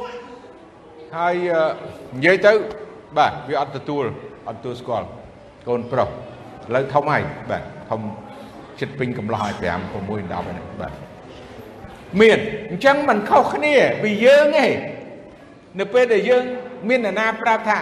[1.17, 1.35] ហើយ
[2.17, 2.53] និយាយទៅ
[3.17, 4.05] បាទវាអត់ទទួល
[4.49, 5.07] អត់ទទួលស្គាល់
[5.69, 6.13] កូនប្រុសឥ
[6.75, 8.01] ឡូវធំហើយបាទធំ
[8.81, 11.06] ចិត្តពេញកំឡោះឲ្យ5 6 10ហើយបាទ
[12.21, 12.39] មាន
[12.71, 14.67] អញ្ចឹងมันខុសគ្នាពីយើងទេ
[15.79, 16.45] នៅពេលដែលយើង
[16.89, 17.79] មាននរណាប្រាប់ថា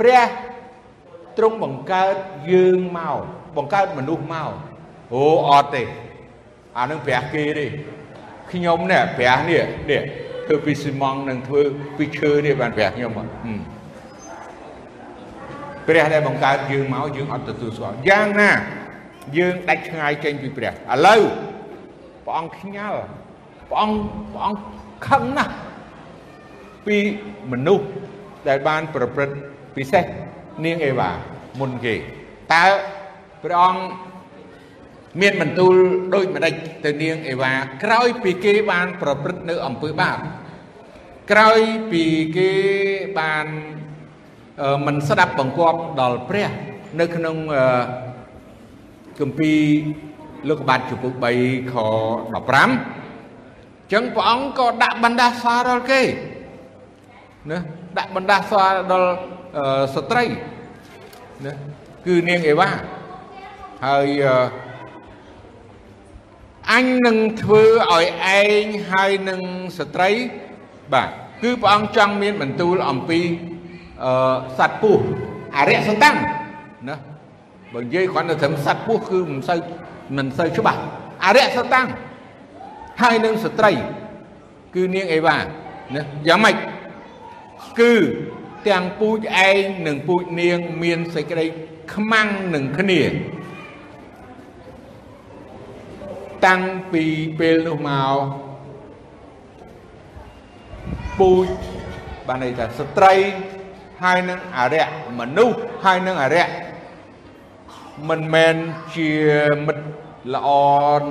[0.00, 0.26] ព្រះ
[1.38, 2.14] ទ្រង់បង្កើត
[2.52, 3.18] យើងមក
[3.56, 4.52] បង្កើតមនុស្សមក
[5.12, 5.82] អូអត់ទេ
[6.78, 7.66] អានឹងព្រះគេទេ
[8.52, 10.02] ខ្ញុំនេះព្រះនេះនេះ
[10.46, 11.62] ធ្វើពីស៊ីម៉ង់នឹងធ្វើ
[11.96, 13.12] ពីឈើនេះបានព្រះខ្ញុំ
[15.88, 18.50] ព្រះដែលបង្កើតយើងមកយើងអត់ទទួលស្គាល់យ៉ាងណា
[19.38, 20.74] យើងដាច់ឆ្ងាយចេញពីព្រះឥ
[21.06, 21.22] ឡូវ
[22.24, 23.00] ព្រះអង្គខ្ញាល់
[23.70, 23.96] ព្រះអង្គ
[24.32, 24.58] ព្រះអង្គ
[25.08, 25.52] ខឹងណាស់
[26.86, 26.96] ពី
[27.52, 27.86] មនុស្ស
[28.48, 29.36] ដែលបានប្រព្រឹត្ត
[29.76, 30.04] ពិសេស
[30.64, 31.10] នាងអេវ៉ា
[31.60, 31.94] មុនគេ
[32.52, 32.66] តើ
[33.44, 33.82] ព្រះអង្គ
[35.20, 35.74] មានបន្ទូល
[36.14, 37.52] ដូចម្ដេចទៅនាងអេវ៉ា
[37.84, 40.18] ក្រោយពីគេបានប្រព្រឹត្តនៅអំពើបាប
[41.30, 41.60] ក្រោយ
[41.92, 42.04] ពី
[42.36, 42.50] គេ
[43.18, 43.46] បាន
[44.86, 46.50] មិនស្ដាប់បង្គាប់ដល់ព្រះ
[47.00, 47.36] នៅក្នុង
[49.20, 49.60] គម្ពីរ
[50.48, 56.02] លោកបាទជំពូក3ខ15អញ្ចឹងព្រះអង្គក៏ដាក់បណ្ដាសាដល់គេ
[57.50, 57.58] ណា
[57.98, 59.10] ដាក់បណ្ដាសាដល់
[59.94, 60.24] ស្ត្រី
[61.44, 61.52] ណា
[62.06, 62.68] គឺនាងអេវ៉ា
[63.86, 64.08] ហើយ
[66.72, 68.06] អញនឹងធ្វើឲ្យ
[68.38, 69.40] ឯងហើយនឹង
[69.78, 70.10] ស្ត្រី
[70.92, 71.08] បាទ
[71.42, 73.20] គឺព្រះអង្គចង់មានបន្ទូលអំពី
[74.04, 75.02] អឺសត្វពស់
[75.56, 76.16] អរិយសតាំង
[76.88, 76.96] ណា
[77.74, 79.58] បើនិយាយគ្រាន់តែត្រឹមសត្វពស់គឺមិនសូវ
[80.16, 80.80] មិនសូវច្បាស់
[81.24, 81.86] អរិយសតាំង
[83.00, 83.72] ហើយនឹងស្ត្រី
[84.74, 86.56] គឺនាងអេវ៉ាណាយ៉ាងម៉េច
[87.80, 87.92] គឺ
[88.68, 91.44] ទាំងពូជឯងនិងពូជនាងមានសេចក្តី
[91.94, 93.02] ខ្មាំងនឹងគ្នា
[96.46, 96.60] តាំង
[96.92, 97.04] ពី
[97.38, 98.16] ពេលនោះមក
[101.18, 101.46] ពូជ
[102.26, 103.14] បានន័យថាស្ត្រី
[104.02, 104.86] ហើយនឹងអរិយ
[105.18, 106.48] មនុស្សហើយនឹងអរិយ
[108.08, 108.56] មិនមែន
[108.96, 109.10] ជា
[109.66, 109.84] មិត្ត
[110.34, 110.48] ល្អ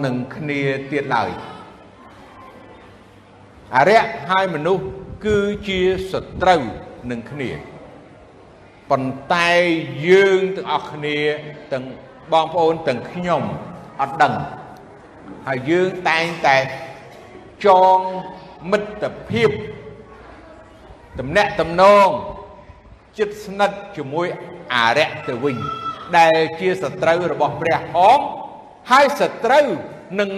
[0.05, 1.29] នឹងគ្នាទៀតឡើយ
[3.75, 4.83] អរិយហើយមនុស្ស
[5.25, 5.79] គឺជា
[6.11, 6.61] សត្រូវ
[7.11, 7.49] នឹងគ្នា
[8.89, 9.51] ប៉ុន្តែ
[10.07, 11.17] យើងទាំងអស់គ្នា
[11.71, 11.83] ទាំង
[12.31, 13.41] បងប្អូនទាំងខ្ញុំ
[14.01, 14.33] អត់ដឹង
[15.47, 16.57] ហើយយើងតែងតែ
[17.65, 17.99] ចង
[18.71, 19.49] មិត្តភាព
[21.19, 22.07] តំណាក់តំណង
[23.17, 24.27] ចិត្តស្និទ្ធជាមួយ
[24.73, 25.57] អរិយទៅវិញ
[26.17, 28.17] ដែលជាសត្រូវរបស់ព្រះផង
[28.91, 29.65] ហើយសត្រូវ
[30.19, 30.29] នឹង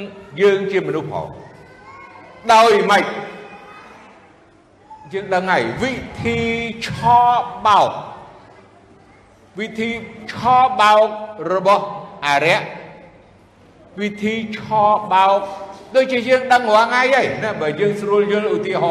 [0.42, 1.28] យើងជាមនុស្សផង
[2.54, 3.06] ដោយម៉េច
[5.14, 6.40] យើងដឹងហើយវិធី
[6.88, 6.90] ឆ
[7.66, 7.92] បោក
[9.60, 9.90] វិធី
[10.32, 10.34] ឆ
[10.80, 11.08] បោក
[11.54, 11.86] របស់
[12.26, 12.62] អរិយ
[14.02, 14.60] វិធីឆ
[15.12, 15.40] បោក
[15.96, 18.84] ដូចជាយើងដឹងរាល់ថ្ងៃហើយណាបើយើងស្រួលយល់ឧទាហ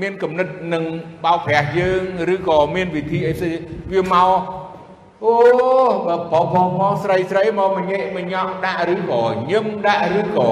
[0.00, 0.84] មានគំនិតនឹង
[1.24, 2.02] បោកប្រាស់យើង
[2.34, 3.56] ឬក៏មានវិធីអីផ្សេង
[3.92, 4.30] វាមក
[5.24, 5.34] អូ
[6.06, 10.50] បើបងបងបងស្រីស្រីមកមញែកមញក់ដាក់ឬក៏ញឹមដាក់ឬក៏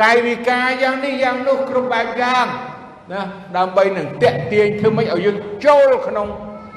[0.00, 2.46] កាយវិការយ៉ាងនេះយ៉ាងនោះគ្រប់បែបយ៉ាង
[3.12, 3.20] ណា
[3.56, 6.26] ដើម្បីនឹងតាក់ទាញធ្វើម៉េចឲ្យយើងចូលក្នុង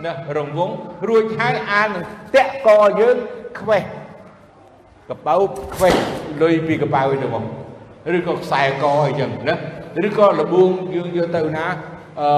[0.05, 0.73] ណារង្វង់
[1.07, 2.03] រួចហើយអានឹង
[2.35, 3.15] តាក់កយើង
[3.59, 3.83] ខ្វេះ
[5.09, 5.35] កប៉ៅ
[5.75, 5.93] ខ្វេះ
[6.41, 7.45] លុយពីកប៉ៅទៅបង
[8.17, 9.55] ឬក៏ខ្សែកអីចឹងណា
[10.07, 11.65] ឬក៏លបួងយើងយកទៅណា
[12.19, 12.29] អឺ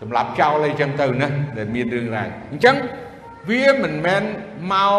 [0.00, 2.76] សម្រាប់ចោលអីចឹងទៅណាដែលមានរឿងរ៉ាវអញ្ចឹង
[3.48, 4.22] វាមិនមែន
[4.72, 4.94] មក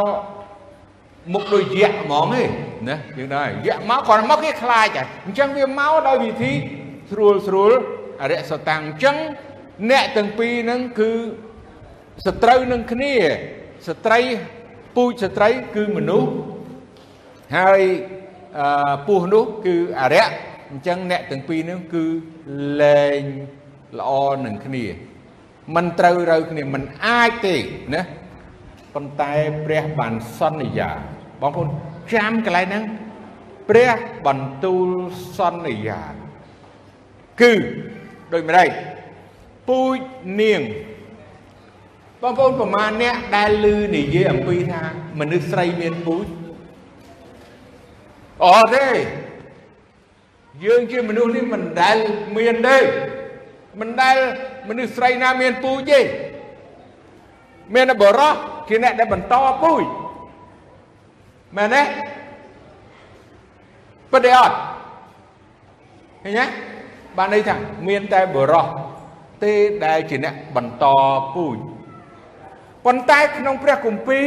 [1.33, 2.43] មុខដូចយៈហ្មងទេ
[2.89, 6.53] ណាយើងដែរយៈមកគ្រាន់មកគេខ្លាចតែអញ្ចឹងវាមកដោយវិធី
[7.11, 7.71] ស្រួលស្រួល
[8.21, 9.17] អរិយសតាំងអញ្ចឹង
[9.89, 11.11] អ្នកទាំងពីរហ្នឹងគឺ
[12.25, 13.13] សត្រូវនឹងគ្នា
[13.87, 14.19] ស្ត្រី
[14.95, 16.31] ពូជស្ត្រីគឺមនុស្ស
[17.57, 17.81] ហើយ
[18.59, 20.27] អឺពស់នោះគឺអរិយ
[20.71, 22.05] អញ្ចឹងអ្នកទាំងពីរនេះគឺ
[22.81, 23.23] លែង
[23.99, 24.11] ល្អ
[24.45, 24.85] នឹងគ្នា
[25.75, 27.55] មិនត្រូវរើគ្នាមិនអាចទេ
[27.93, 28.01] ណា
[28.93, 29.33] ប៉ុន្តែ
[29.65, 30.91] ព្រះបានសន្យា
[31.41, 31.67] បងប្អូន
[32.13, 32.83] ចាំកន្លែងហ្នឹង
[33.69, 33.91] ព្រះ
[34.27, 34.89] បន្ទូល
[35.37, 36.01] សន្យា
[37.41, 37.53] គឺ
[38.33, 38.69] ដូចម្ដេច
[39.67, 39.97] ពូជ
[40.41, 40.61] នាង
[42.21, 44.83] បងប្អូនប្រមាណអ្នកដែលឮនិយាយអំពីថា
[45.19, 46.25] មនុស្សស្រីមានពូជ
[48.43, 48.87] អត់ទេ
[50.65, 51.97] យើងជាមនុស្សនេះមិនដែល
[52.37, 52.77] មានទេ
[53.79, 54.17] មិនដែល
[54.69, 55.99] មនុស្សស្រីណាមានពូជទេ
[57.75, 58.33] មានតែបរោះ
[58.67, 59.83] ជាអ្នកដែលបន្តពូជ
[61.57, 61.83] មែនទេ
[64.11, 64.55] ពិតទេអត់
[66.23, 66.45] ឃើញទេ
[67.17, 67.55] បានន័យថា
[67.87, 68.65] មានតែបរោះ
[69.43, 69.53] ទេ
[69.85, 70.85] ដែលជាអ្នកបន្ត
[71.33, 71.57] ពូជ
[72.85, 74.25] ប៉ុន្តែក្នុងព្រះគម្ពីរ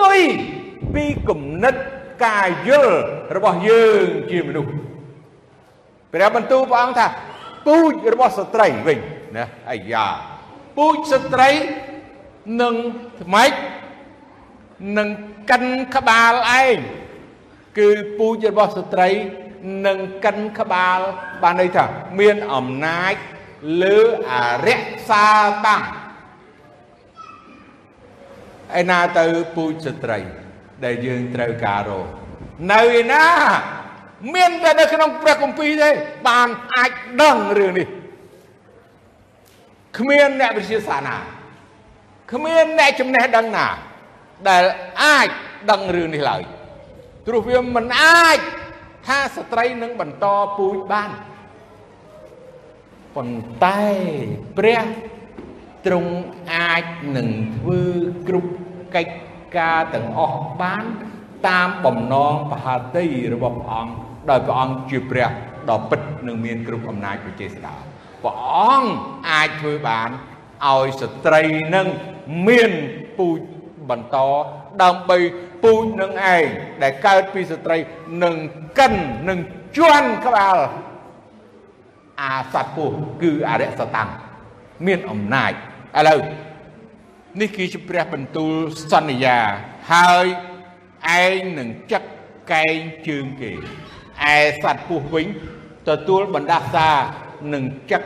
[0.00, 0.18] ទុយ
[0.94, 1.74] ពីគំនិត
[2.24, 2.96] ការយល់
[3.36, 4.72] របស់យើងជាមនុស្ស
[6.12, 7.06] ព្រះបន្ទូលព្រះអង្គថា
[7.66, 8.98] ពូជរបស់ស្ត្រីវិញ
[9.36, 10.06] ណាអាយ៉ា
[10.76, 11.50] ពូជស្ត្រី
[12.60, 12.74] នឹង
[13.20, 13.52] ថ្មិច
[14.98, 15.08] នឹង
[15.50, 16.78] កិនក្បាលឯង
[17.78, 19.08] គឺពូជរបស់ស្ត្រី
[19.86, 20.98] នឹងកិនក្បាល
[21.42, 21.84] បានន័យថា
[22.20, 23.14] មានអំណាច
[23.82, 23.98] លើ
[24.30, 24.34] អ
[24.66, 25.26] រិយសា
[25.66, 25.84] តាំង
[28.80, 30.18] ឯណាទៅពូជស្ត្រី
[30.84, 32.06] ដែលយើងត្រូវការរក
[32.72, 33.24] នៅឯណា
[34.34, 35.90] មានតែនៅក្នុងព្រះគម្ពីរទេ
[36.28, 37.88] បានអាចដឹងរឿងនេះ
[39.98, 41.16] គ្មានអ្នកវិទ្យាសាស្ត្រណា
[42.32, 43.68] គ្មានអ្នកចំណេះដឹងណា
[44.48, 44.64] ដែល
[45.02, 45.28] អាច
[45.70, 46.42] ដឹងរឿងនេះឡើយ
[47.26, 48.38] ព្រោះវាមិនអាច
[49.06, 51.10] ថាស្ត្រីនឹងបន្តពូជបាន
[53.16, 53.84] ប៉ុន្តែ
[54.58, 54.82] ព្រះ
[55.86, 56.12] ទ្រង់
[56.54, 56.84] អាច
[57.16, 57.82] នឹងធ្វើ
[58.28, 58.52] គ្រប់
[58.94, 59.14] កិច្ច
[59.56, 60.84] ការទាំងអស់បាន
[61.48, 63.92] តាមបំណងបហាតីរបស់ព្រះអង្គ
[64.30, 65.28] ដោយព្រះអង្គជាព្រះ
[65.70, 67.74] ដ៏ពិតនិងមានគ្រប់អំណាចប្រជាស្ដា
[68.24, 68.92] ព្រះអង្គ
[69.30, 70.10] អាចធ្វើបាន
[70.70, 71.42] ឲ្យស្ត្រី
[71.74, 71.86] នឹង
[72.48, 72.72] មាន
[73.18, 73.40] ពូជ
[73.90, 74.16] បន្ត
[74.82, 75.18] ដើម្បី
[75.62, 76.44] ពូជនឹងឯង
[76.82, 77.76] ដែលកើតពីស្ត្រី
[78.22, 78.34] នឹង
[78.78, 78.94] កិន
[79.28, 79.38] នឹង
[79.76, 80.58] ជន់ក្បាល
[82.20, 82.90] អាសត្វពុះ
[83.22, 84.10] គឺអរិយសតាំង
[84.86, 86.20] មានអំណាចឥឡូវ
[87.40, 88.52] នេះគឺជាព្រះបន្ទូល
[88.92, 89.38] សន្យា
[89.92, 90.26] ហើយ
[91.20, 92.02] ឯងនឹងចឹក
[92.52, 92.76] កែង
[93.08, 93.50] ជើងគេ
[94.34, 95.26] ឯសត្វពស់វិញ
[95.88, 96.88] ទទួលបណ្ដាសា
[97.54, 98.02] នឹងចឹក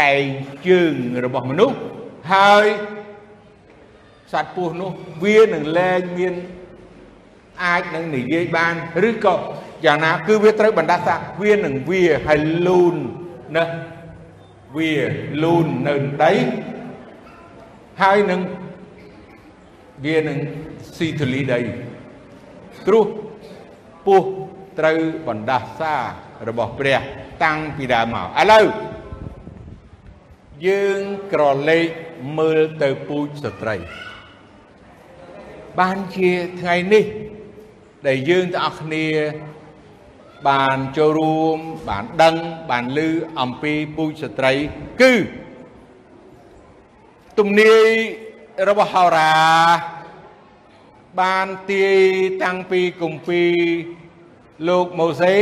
[0.00, 0.22] កែង
[0.68, 1.76] ជើងរបស់មនុស្ស
[2.32, 2.66] ហើយ
[4.32, 4.90] សត្វពស់នោះ
[5.24, 6.34] វានឹងលែងមាន
[7.64, 8.74] អាចនឹងនិយាយបាន
[9.08, 9.36] ឬក៏
[9.86, 12.96] យ៉ាងណាគឺវាត្រូវបណ្ដាសាវានឹងវាហើយលូន
[13.56, 13.64] ណា
[14.76, 14.92] វា
[15.42, 16.32] លូននៅដី
[18.02, 18.40] ហើយនឹង
[20.04, 20.38] វានឹង
[20.96, 21.60] ស៊ីធូលីដី
[22.86, 23.06] ព្រោះ
[24.06, 24.22] ពោះ
[24.78, 25.94] ត្រូវបណ្ដាសា
[26.48, 27.00] របស់ព្រះ
[27.44, 28.66] តាំងពីដើមមកឥឡូវ
[30.68, 31.88] យើងក្រឡេក
[32.38, 33.76] មើលទៅពូជស្ត្រី
[35.78, 37.04] បានជាថ្ងៃនេះ
[38.06, 39.06] ដែលយើងទាំងអស់គ្នា
[40.48, 42.36] បានចូលរួម បានដឹង
[42.70, 43.00] បានឮ
[43.40, 44.52] អំពីពូជស្ត្រី
[45.00, 45.14] គឺ
[47.38, 47.90] ទំនាយ
[48.68, 49.32] របស់ហោរា
[51.20, 51.98] បានទាយ
[52.42, 53.52] តាំងពីគម្ពីរ
[54.68, 55.34] លោកម៉ូសេ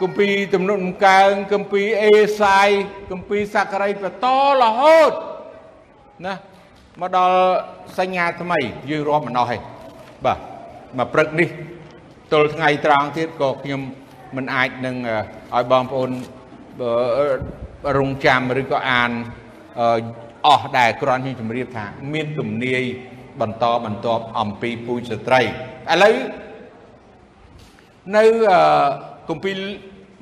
[0.00, 2.68] គម្ពីរទំនុកដំកើងគម្ពីរអេសាយ
[3.10, 4.26] គម្ពីរសាករីបន្ត
[4.62, 5.12] រហូត
[6.26, 6.34] ណា
[7.00, 7.38] មកដល់
[7.98, 8.58] សញ្ញាថ្មី
[8.90, 9.58] យើងរាប់មិនអស់ទេ
[10.24, 10.38] បាទ
[10.98, 11.48] មកព្រឹកនេះ
[12.32, 13.80] ទល់ថ្ងៃត្រង់ទៀតក៏ខ្ញុំ
[14.36, 14.96] មិនអាចនឹង
[15.54, 16.10] ឲ្យបងប្អូន
[17.98, 19.10] រងចាំឬក៏អាន
[20.46, 22.82] អស់ដែរគ្រាន់ខ្ញុំជម្រាបថា មានទំនាយ
[23.40, 25.46] បន្តបន្ទាប់អំពីពូជស្ត្រីឥ
[26.02, 26.14] ឡូវ
[28.16, 28.24] នៅ
[29.28, 29.58] គម្ពីរ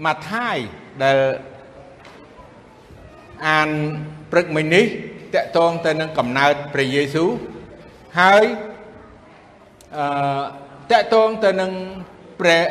[0.04, 0.56] ម៉ាថាយ
[1.02, 1.18] ដែល
[3.48, 3.68] អាន
[4.30, 4.84] ព្រឹកមិញនេះ
[5.34, 7.30] តកតងទៅនឹងកំណើតព្រះយេស៊ូវ
[8.20, 8.44] ហើយ
[9.98, 10.06] អឺ
[10.90, 11.72] តកតងទៅនឹង
[12.40, 12.62] ព្រះ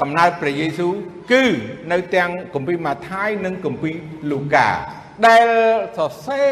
[0.00, 0.92] កំណើតព្រះយេស៊ូវ
[1.32, 1.44] គឺ
[1.92, 3.94] នៅទាំងគម្ពីរម៉ាថាយនិងគម្ពីរ
[4.30, 4.68] លូកា
[5.26, 5.46] ដែល
[5.98, 6.48] សរសេរ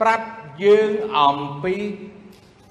[0.00, 0.26] ប្រាប់
[0.64, 1.74] យើងអំពី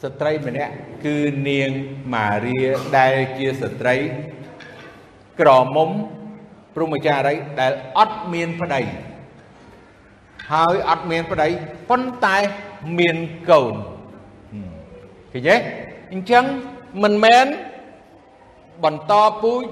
[0.04, 0.74] ស្ត្រីម្នាក់
[1.06, 1.18] គឺ
[1.50, 1.70] នាង
[2.16, 2.58] ម៉ារី
[2.98, 3.96] ដែលជាស្ត្រី
[5.42, 5.90] ក្រមុំ
[6.76, 8.82] ព្រមចារីដែលអត់មានប្តី
[10.52, 11.48] ហើយអត់មានប្តី
[11.90, 12.38] ប៉ុន្តែ
[13.00, 13.18] មាន
[13.50, 13.76] កូន
[15.32, 15.56] ឃើញទេ
[16.12, 16.46] អញ្ចឹង
[17.04, 17.46] មិនមែន
[18.84, 19.64] បន្តពូជ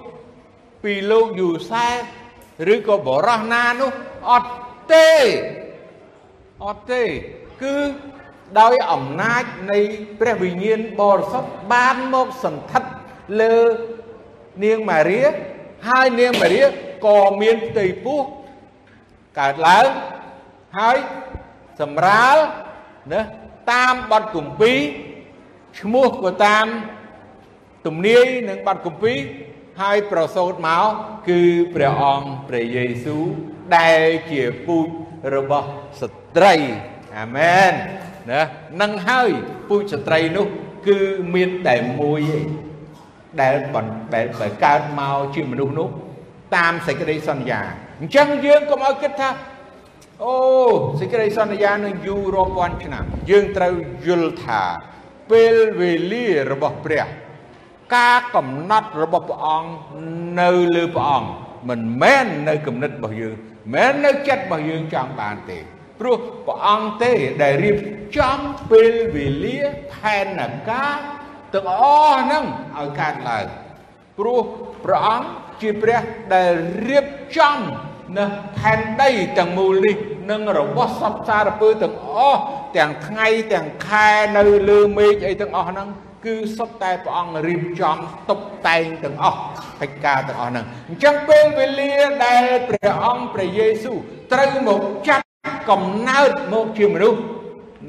[0.84, 1.88] ពីលោកយូសែ
[2.74, 3.92] ឬក៏បរោះណានោះ
[4.32, 4.52] អត់
[4.92, 5.10] ទេ
[6.66, 7.04] អត់ទេ
[7.62, 7.76] គឺ
[8.60, 9.80] ដោយអំណាចនៃ
[10.20, 12.92] ព្រះវិញ្ញាណបរិសុទ្ធបានមកសន្ធិដ្ឋ
[13.42, 13.56] លើ
[14.64, 15.20] នាងម៉ារី
[15.88, 16.62] ហើយនាងម៉ារី
[17.06, 18.22] ក៏មានផ្ទៃពោះ
[19.40, 19.88] កើតឡើង
[20.80, 20.98] ហើយ
[21.82, 22.38] សម្រាល
[23.14, 23.22] ណា
[23.72, 24.80] តាមបទគម្ពីរ
[25.80, 26.66] ឈ្មោះក៏តាម
[27.86, 29.18] ទំនាយនឹងបទគម្ពីរ
[29.82, 30.88] ហើយប្រសូតមក
[31.30, 31.42] គឺ
[31.76, 33.24] ព្រះអង្គព្រះយេស៊ូវ
[33.78, 34.88] ដែលជាពូជ
[35.36, 35.68] របស់
[36.02, 36.56] ស្ត្រី
[37.18, 37.72] អាមែន
[38.32, 38.42] ណា
[38.82, 39.30] នឹងហើយ
[39.68, 40.48] ពូជស្ត្រីនោះ
[40.88, 41.00] គឺ
[41.34, 42.48] មានតែមួយឯង
[43.42, 43.56] ដែល
[44.14, 44.26] ដែល
[44.66, 45.88] កើតមកជាមនុស្សនោះ
[46.56, 47.62] តាមសេចក្តីសន្យា
[48.00, 49.30] អញ្ចឹងយើងកុំឲ្យគិតថា
[50.24, 50.36] អូ
[51.00, 53.74] សេចក្តីសន្យានឹងយូររាប់ពាន់ឆ្នាំ យើងត្រូវ
[54.08, 54.64] យល់ថា
[55.32, 57.06] ពេលវេលារបស់ព្រះ
[57.96, 59.72] ការកំណត់របស់ព្រះអង្គ
[60.42, 61.30] នៅលើព្រះអង្គ
[61.70, 63.36] មិនមែននៅគំនិតរបស់យើង
[63.74, 65.60] មិននៅចិត្តរបស់យើងចង់បានទេ
[66.00, 67.78] ព្រោះព្រះអង្គទេដែលរៀប
[68.18, 68.40] ចំ
[68.72, 69.60] ពេលវេលា
[69.94, 70.40] ផែន
[70.70, 70.98] ការ
[71.54, 72.44] ទាំងអស់ហ្នឹង
[72.78, 73.46] ឲ្យកើតឡើង
[74.18, 74.42] ព្រោះ
[74.86, 75.28] ព្រះអង្គ
[75.62, 76.00] ជាព្រះ
[76.34, 76.52] ដែល
[76.88, 77.06] រៀប
[77.38, 77.58] ចំ
[78.18, 78.26] នៅ
[78.58, 79.96] ផែនដីទាំងមូលនេះ
[80.32, 82.42] និងរបស់សត្វសារពើទាំងអស់
[82.78, 85.88] ទាំងថ្ងៃទាំងខែនៅលើមេឃអីទាំងអស់ហ្នឹង
[86.26, 87.98] គឺសុទ្ធតែព្រះអង្គរៀបចំ
[88.30, 89.40] តុបតែងទាំងអស់
[89.82, 91.94] កិច្ចការទាំងអស់ហ្នឹងអញ្ចឹងពេលវេលា
[92.26, 93.98] ដែលព្រះអង្គព្រះយេស៊ូវ
[94.34, 95.26] ត្រូវមកចាប់
[95.70, 97.20] កំណើតមកជាមនុស្ស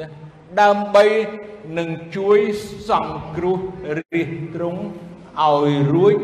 [0.01, 1.07] ណា ដើម្បី
[1.79, 2.39] នឹងជួយ
[2.89, 3.59] សង្គ្រោះ
[3.99, 4.83] រាជទ្រង់
[5.47, 6.15] ឲ្យរួច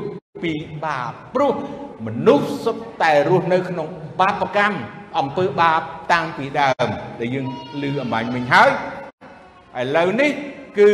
[0.43, 0.53] ពី
[0.85, 1.55] បាបព្រោះ
[2.07, 3.89] មនុស្សសុទ្ធតែរស់នៅក្នុង
[4.21, 4.79] បាបកម្ម
[5.19, 5.81] អំពើបាប
[6.13, 6.89] តាំងពីដើម
[7.21, 7.47] ដែលយើង
[7.83, 8.71] ឮអំបញ្ញមិញហើយ
[9.81, 10.31] ឥឡូវនេះ
[10.79, 10.91] គឺ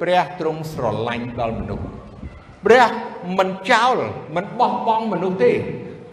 [0.00, 1.86] ព្រះទ្រង់ស្រឡាញ់ដល់មនុស្ស
[2.66, 2.86] ព្រះ
[3.38, 3.96] មិនចោល
[4.36, 5.52] មិនបោះបង់មនុស្សទេ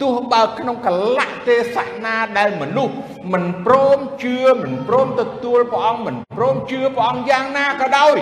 [0.02, 2.94] ទោះបើក្នុងកលៈទេសៈណាដែលមនុស្ស
[3.32, 8.16] មិនព្រមជឿមិនព្រមទទួលព្រះអង្គមិនព្រមជឿព្រះអង្គយ៉ាងណាក៏ដោយ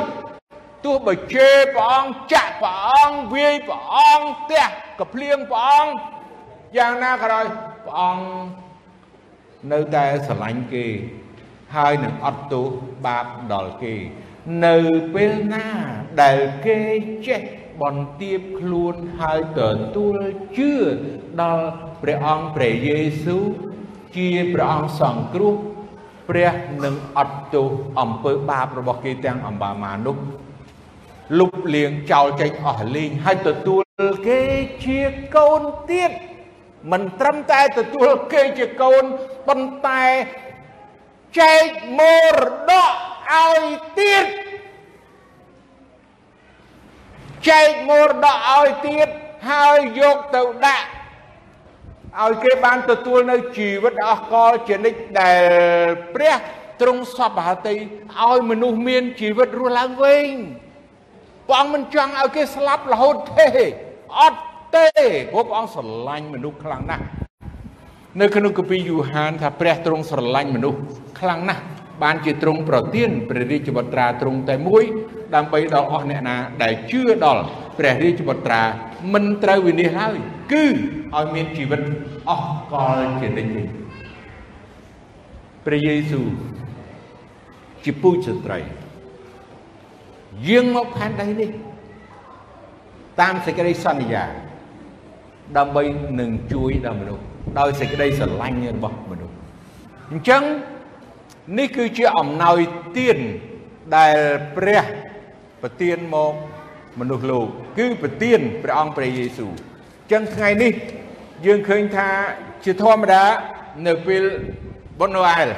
[0.84, 4.64] ទោះបើជេរព្រះអង្គចាក់ព្រះអង្គវាយព្រះអង្គផ្ទះ
[5.00, 5.92] កភ្លៀងព្រះអង្គ
[6.76, 7.44] យ៉ាងណាក៏ដោយ
[7.86, 8.24] ព្រះអង្គ
[9.72, 10.86] នៅតែស្រឡាញ់គេ
[11.76, 12.66] ហើយនឹងអត់ទោស
[13.04, 13.94] បាបដល់គេ
[14.64, 14.76] នៅ
[15.14, 15.66] ពេលណា
[16.22, 16.78] ដែលគេ
[17.26, 17.40] ចេះ
[17.82, 19.60] បន្ទាបខ្លួនហើយទ
[19.96, 20.18] ទួល
[20.58, 20.72] ជឿ
[21.40, 21.66] ដល់
[22.02, 23.44] ព្រះអង្គព្រះយេស៊ូវ
[24.16, 25.54] ជាព្រះអង្គសង្គ្រោះ
[26.28, 26.52] ព្រះ
[26.84, 27.66] នឹងអត់ទោស
[28.00, 30.16] អំពើបាបរបស់គេទាំងអម្បាមានោះ
[31.38, 33.82] លុបលៀងចោលចេញអស់លីងហើយទទួល
[34.28, 34.40] គេ
[34.84, 35.00] ជា
[35.36, 36.10] កូនទៀត
[36.92, 39.04] មិនត្រឹមតែទទួលគេជាកូន
[39.48, 40.04] ប៉ុន្តែ
[41.40, 41.66] ចែក
[41.98, 42.00] ម
[42.36, 42.38] រ
[42.70, 42.92] តក
[43.32, 43.60] ឲ្យ
[43.98, 44.24] ទៀត
[47.48, 49.08] ចែកមរតកឲ្យទៀត
[49.50, 50.86] ហើយយកទៅដាក់
[52.22, 56.34] ឲ្យគេបានទទួលនៅជីវិតអស់កលជានិច្ចដែលព្រះ
[56.80, 60.26] ទ្រង់សពហតិឲ្យមនុស្សមានជីវិតរស់ឡើងវិញ
[61.48, 63.48] ព្រះអង្គមិនចង់ឲ្យគេស្លាប់រហូតទេ
[64.20, 64.40] អត់
[64.76, 64.86] ទេ
[65.32, 67.04] ព្រោះព្រះអង្គស្រឡាញ់មនុស្សខ្លាំងណាស់
[68.20, 70.78] នៅក្នុងគម្ពីរយូហានថាព្រះទ្រង់ស្រឡាញ់មនុស្ស
[71.20, 71.62] ខ្លាំងណាស់
[72.02, 74.84] បានជាទ្រង់ប្រទានព្រះរាជបុត្រាទ្រង់តែមួយ
[75.34, 77.42] ដើម្បីដល់អស់អ្នកណាដែលជឿដល់
[77.78, 78.62] ព្រះរាជបុត្រា
[79.12, 80.16] មិនត្រូវវិនិច្ឆ័យហើយ
[80.52, 80.64] គឺ
[81.14, 81.80] ឲ្យមានជីវិត
[82.28, 83.66] អស់កលជានិច្ចវិញ
[85.66, 86.26] ព្រះយេស៊ូវ
[87.84, 88.58] ជាពូជស្ត្រី
[90.48, 91.50] យាងមកផែនដីនេះ
[93.20, 94.24] តាមសេចក្តីសន្យា
[95.58, 95.82] ដើម្បី
[96.20, 97.24] នឹងជួយដល់មនុស្ស
[97.58, 99.34] ដោយសេចក្តីស្រឡាញ់របស់មនុស្ស
[100.10, 100.42] អញ្ចឹង
[101.58, 102.58] នេះគឺជាអំណោយ
[102.98, 103.18] ទាន
[103.96, 104.16] ដែល
[104.56, 104.84] ព្រះ
[105.62, 106.34] ប្រទានមក
[107.00, 107.46] មនុស្សលោក
[107.78, 110.72] គឺប្រទានព្រះអង្គព្រះយេស៊ូវអញ្ចឹងថ្ងៃនេះ
[111.46, 112.08] យើងឃើញថា
[112.64, 113.24] ជាធម្មតា
[113.86, 114.24] នៅពេល
[115.00, 115.48] បុណ្យណូអែល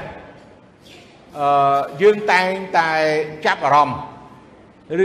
[1.39, 2.91] អឺយើងតែងតែ
[3.47, 3.99] ចាប់អារម្មណ៍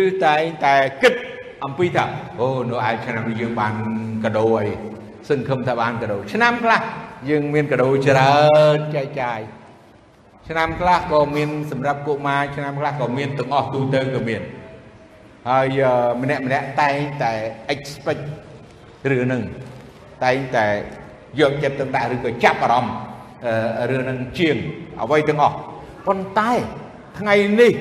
[0.01, 1.13] ឬតែងតែគិត
[1.65, 2.05] អំពីថា
[2.39, 3.73] អូណូអែលឆ្នាំនេះយើងបាន
[4.23, 4.67] កាដូអី
[5.29, 6.81] សង្ឃឹមថាបានកាដូឆ្នាំខ្លះ
[7.29, 8.35] យើងមានកាដូច្រើ
[8.75, 9.39] នចែកចាយ
[10.49, 14.41] ឆ្នាំខ្លះក៏មានសម្រាប់កុមារឆ្នាំខ្លះក៏មានទាំងអស់ទូទៅក៏មាន
[15.49, 15.79] ហើយ
[16.21, 17.33] ម្នាក់ម្នាក់តែងតែ
[17.73, 18.23] expect
[19.09, 19.43] រឿងហ្នឹង
[20.23, 20.67] តែងតែ
[21.39, 22.95] យកចិត្តទុកដាក់ឬក៏ចាប់អារម្មណ៍
[23.89, 24.55] រឿងហ្នឹងជាង
[25.01, 25.55] អ្វីទាំងអស់
[26.07, 26.51] ប៉ុន្តែ
[27.19, 27.73] ថ្ងៃនេះ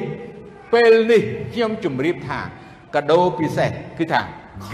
[0.73, 2.41] ពេលនេះខ្ញុំជម្រាបថា
[2.95, 4.21] កាដូពិសេសគឺថា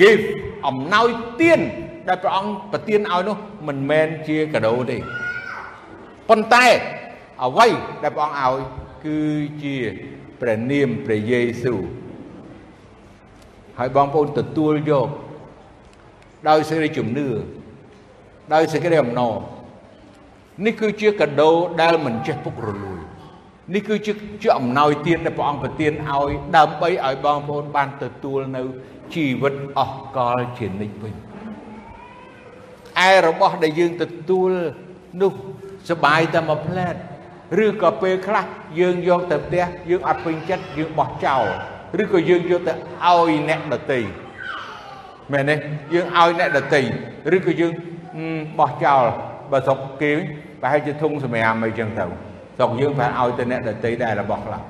[0.00, 0.24] gift
[0.66, 1.08] អំណោយ
[1.40, 1.60] ទាន
[2.08, 3.36] ដែលព្រះអង្គប្រទានឲ្យនោះ
[3.68, 4.98] មិនមែនជាកាដូទេ
[6.28, 6.66] ប៉ុន្តែ
[7.44, 7.68] អ្វី
[8.02, 8.60] ដែលព្រះអង្គឲ្យ
[9.04, 9.18] គឺ
[9.62, 9.76] ជា
[10.40, 11.80] ព្រះនាមព្រះយេស៊ូវ
[13.78, 15.08] ហើយបងប្អូនទទួលយក
[16.48, 17.28] ដោយសេចក្តីជំនឿ
[18.54, 19.36] ដោយសេចក្តីអំណរ
[20.66, 21.50] នេះគឺជាកាដូ
[21.80, 23.00] ដែលមិនចេះពុករលួយ
[23.74, 28.62] នេះគឺជាជាអំណោយទានដែលព្រះអង្គប្រទានឲ្យដើម្បីឲ្យបងប្អូនបានទទួលនៅ
[29.14, 31.14] ជីវិតអស់កលជានិច្ចវិញ
[33.08, 34.50] ឯរបស់ដែលយើងទទួល
[35.22, 35.32] នោះ
[35.90, 36.96] សបាយតែមួយផ្លែត
[37.64, 38.44] ឬក៏ពេលខ្លះ
[38.80, 41.44] យើងយកទៅផ្ទះយើងអត់ពេញចិត្តយើងបោះចោល
[42.02, 44.00] ឬក៏យើងយកទៅឲ្យអ្នកដតី
[45.32, 45.54] មែនទេ
[45.94, 46.82] យើងឲ្យអ្នកដតី
[47.36, 47.72] ឬក៏យើង
[48.58, 49.04] បោះចោល
[49.50, 50.12] បើស្រុកគេ
[50.60, 52.04] ប្រហែលជាធុងសម្រាប់អីចឹងទៅ
[52.56, 54.62] ស្រុកយើងប្រហែលឲ្យទៅអ្នកដតីដែររបស់ខ្លះ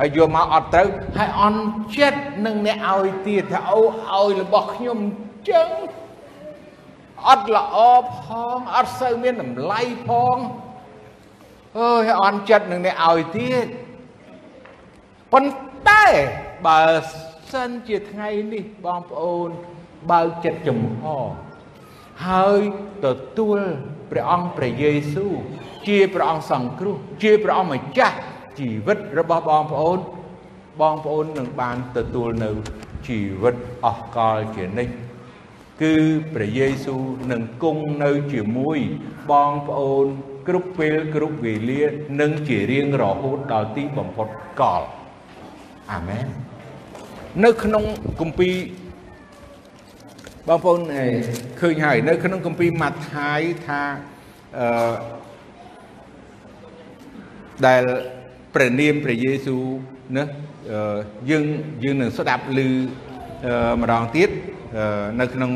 [0.00, 1.60] ហើយយកមកអត់ត្រូវហើយអន់
[1.96, 3.80] ចិត្តនឹងអ្នកឲ្យទៀតថាអូ
[4.12, 4.98] ឲ្យរបស់ខ្ញុំ
[5.50, 5.68] ចឹង
[7.28, 7.76] អត់ល្អ
[8.24, 10.36] ផងអត់សូវមានតម្លៃផង
[11.78, 13.66] អើយអន់ចិត្តនឹងអ្នកឲ្យទៀត
[15.32, 16.04] ប៉ុន្តែ
[16.66, 16.82] បើ
[17.52, 19.48] សិនជាថ្ងៃនេះបងប្អូន
[20.10, 21.04] បើកចិត្តចំហ
[22.26, 22.60] ហើយ
[23.04, 23.06] ទ
[23.38, 23.58] ទួល
[24.10, 25.34] ព្រះអង្គព្រះយេស៊ូវ
[25.88, 28.16] ជាព្រះអង្គសង្គ្រោះជាព្រះអង្គម្ចាស់
[28.58, 29.98] ជីវិតរបស់បងប្អូន
[30.80, 32.50] បងប្អូននឹងបានទទួលនៅ
[33.08, 33.54] ជីវិត
[33.86, 34.94] អស់កលជានិច្ច
[35.82, 35.94] គឺ
[36.34, 37.02] ព្រះយេស៊ូវ
[37.32, 38.78] នឹងគង់នៅជាមួយ
[39.30, 40.06] បងប្អូន
[40.48, 41.82] គ្រប់ពេលគ្រប់វេលា
[42.20, 44.28] និងជារៀងរហូតដល់ទីបំផុត
[44.60, 44.82] កល
[45.92, 46.26] អាមែន
[47.44, 47.84] នៅក្នុង
[48.20, 48.54] គម្ពីរ
[50.48, 50.80] បងប្អូន
[51.60, 53.82] ឃើញហើយនៅក្នុងគម្ពីរម៉ាថាយថា
[54.58, 54.94] អឺ
[57.66, 57.82] ដែល
[58.54, 59.62] ព្រះនាមព្រះយេស៊ូវ
[60.16, 60.24] ណា
[61.30, 61.44] យើង
[61.84, 62.60] យើងនឹងស្ដាប់ឮ
[63.80, 64.30] ម្ដងទៀត
[65.20, 65.50] នៅក្នុង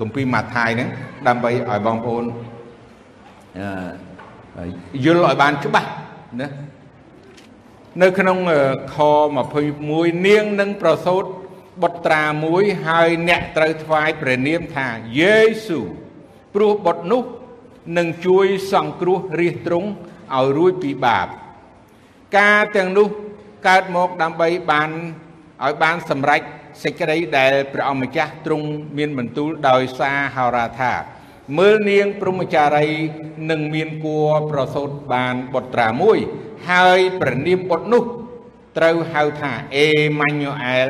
[0.00, 0.88] គម្ពីរម៉ាថាយហ្នឹង
[1.26, 2.24] ដើម្បីឲ្យបងប្អូន
[5.04, 5.90] យល់ឲ្យបានច្បាស់
[6.40, 6.48] ណា
[8.02, 8.38] នៅក្នុង
[8.94, 8.96] ខ
[9.66, 11.24] 21នាងនឹងប្រសូត
[11.82, 14.88] បុត្រាមួយហើយអ្នកត្រូវថ្វាយព្រះនាមថា
[15.18, 15.36] យេ
[15.66, 15.80] ស៊ូ
[16.54, 17.22] ព្រោះបុត្រនោះ
[17.98, 19.88] នឹងជួយសង្គ្រោះរាជទ្រង់
[20.36, 21.26] ឲ្យរួចពីបាប
[22.38, 23.08] ការទាំងនោះ
[23.68, 24.90] កើតមកដើម្បីបាន
[25.64, 26.40] ឲ្យបានសម្រេច
[26.82, 28.66] សេចក្តីដែលព្រះអង្គម្ចាស់ទ្រង់
[28.98, 30.92] មានបន្ទូលដោយសារហោរាថា
[31.58, 32.88] មើលនាងព្រហ្មចារី
[33.50, 36.18] នឹងមានគួរប្រសូតបានបុត្រាមួយ
[36.70, 38.04] ហើយព្រះនាមបុត្រនោះ
[38.78, 39.86] ត្រូវហៅថាអេ
[40.18, 40.88] ម៉ាញូអែល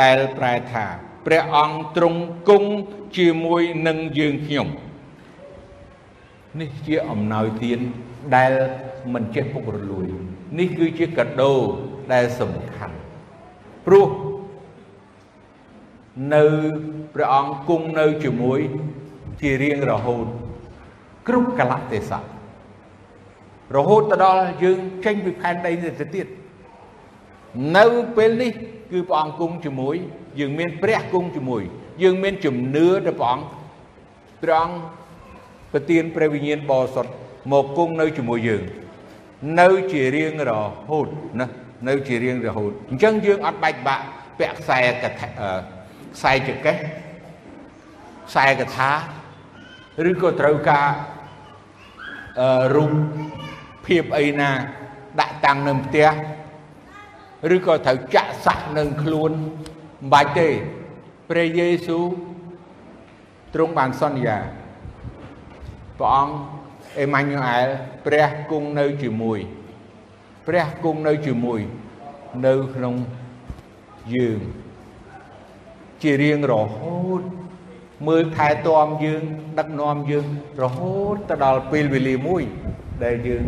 [0.00, 0.86] ដែលប្រែថា
[1.26, 2.70] ព្រះអង្គទ្រង់គង់
[3.16, 4.68] ជាមួយនឹងយើងខ្ញុំ
[6.60, 7.80] នេះជាអំណោយទាន
[8.36, 8.52] ដែល
[9.12, 10.06] មិនចេះពុករលួយ
[10.58, 11.52] នេះគឺជាកាដូ
[12.12, 12.96] ដែលសំខាន់
[13.86, 14.08] ព្រោះ
[16.34, 16.44] នៅ
[17.14, 18.60] ព្រះអង្គគង់នៅជាមួយ
[19.40, 20.26] ជារៀងរហូត
[21.28, 22.20] គ្រប់កលៈទេសៈ
[23.76, 26.26] រហូតទៅដល់យើងចេញពីផែនដីនេះទៅទៀត
[27.76, 27.84] នៅ
[28.16, 28.50] ពេលនេះ
[28.92, 29.96] គឺព្រះអង្គគង់ជាមួយ
[30.40, 31.62] យើងមានព្រះគង់ជាមួយ
[32.02, 33.44] យើងមានជំនឿទៅព្រះអង្គ
[34.42, 34.76] ព្រះអង្គ
[35.72, 37.12] ប្រទានព្រះវិញ្ញាណបរិសុទ្ធ
[37.52, 38.62] មកគង់នៅជាមួយយើង
[39.60, 40.52] នៅជារៀងរ
[40.90, 41.08] ហូត
[41.40, 41.46] ណា
[41.88, 44.04] នៅជារៀងរហូតអញ្ចឹងយើងអត់បាច់បាក់
[44.38, 45.28] ពាក់ខ្សែកថា
[46.16, 46.76] ខ្សែចកេះ
[48.28, 48.90] ខ្សែកថា
[50.10, 50.88] ឬក៏ត្រូវការ
[52.40, 52.92] អឺរូប
[53.86, 54.50] ភាពអីណា
[55.20, 56.10] ដាក់តាំងនៅផ្ទះ
[57.54, 60.48] ឬក៏ត្រូវចាក់សាក់នឹងខ្លួនមិនបាច់ទេ
[61.28, 62.04] ព្រះយេស៊ូវ
[63.54, 64.38] ទ្រង់បានសន្យា
[65.98, 66.34] ព្រះអង្គ
[66.98, 67.68] អេម៉ាញូអែល
[68.06, 69.38] ព្រះគង់នៅជាមួយ
[70.46, 71.60] ព្រះគង់នៅជាមួយ
[72.46, 72.94] នៅក្នុង
[74.14, 74.40] យើង
[76.02, 77.22] ជារៀងរហូត
[78.08, 79.22] មើលថែទាំយើង
[79.58, 80.26] ដឹកនាំយើង
[80.62, 82.42] រហូតទៅដល់ពេលវេលាមួយ
[83.04, 83.44] ដែលយើង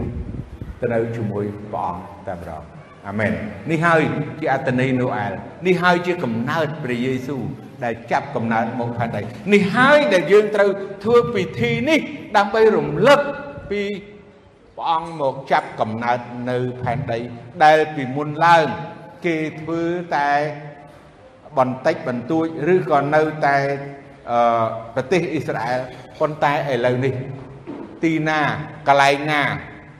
[0.80, 2.62] ទៅនៅជាមួយព្រះអង្គតែម្ដង
[3.08, 3.32] អាមែន
[3.70, 4.02] នេះហើយ
[4.40, 5.32] ជាអត្តន័យនូអែល
[5.66, 7.42] នេះហើយជាកំណើតព្រះយេស៊ូវ
[7.84, 9.22] ដែលចាប់កំណើតមកផែនដី
[9.52, 10.70] នេះហើយដែលយើងត្រូវ
[11.04, 12.00] ធ្វើពិធីនេះ
[12.36, 13.20] ដើម្បីរំលឹក
[13.70, 13.82] ពី
[14.76, 16.18] ព្រះអង្គមកចាប់កំណើត
[16.50, 17.18] នៅផែនដី
[17.64, 18.66] ដែលពីមុនឡើង
[19.26, 19.82] គេធ្វើ
[20.16, 20.30] តែ
[21.58, 23.56] បន្តិចបន្តួចឬក៏នៅតែ
[24.30, 24.38] អឺ
[24.94, 25.80] ប្រទេសអ៊ីស្រាអែល
[26.20, 27.14] ប៉ុន្តែឥឡូវនេះ
[28.02, 28.40] ទីណា
[28.88, 29.40] កន្លែងណា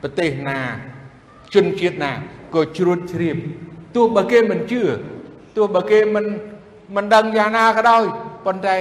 [0.01, 0.59] ប្រទេសណា
[1.53, 2.11] ជនជាតិណា
[2.55, 3.37] ក៏ជ្រួតជ្រាប
[3.95, 4.81] ទោះបើគេមិនជឿ
[5.55, 6.25] ទោះបើគេមិន
[6.95, 8.03] មិនដឹងយ៉ាងណាក៏ដោយ
[8.45, 8.75] ប៉ុន្តែ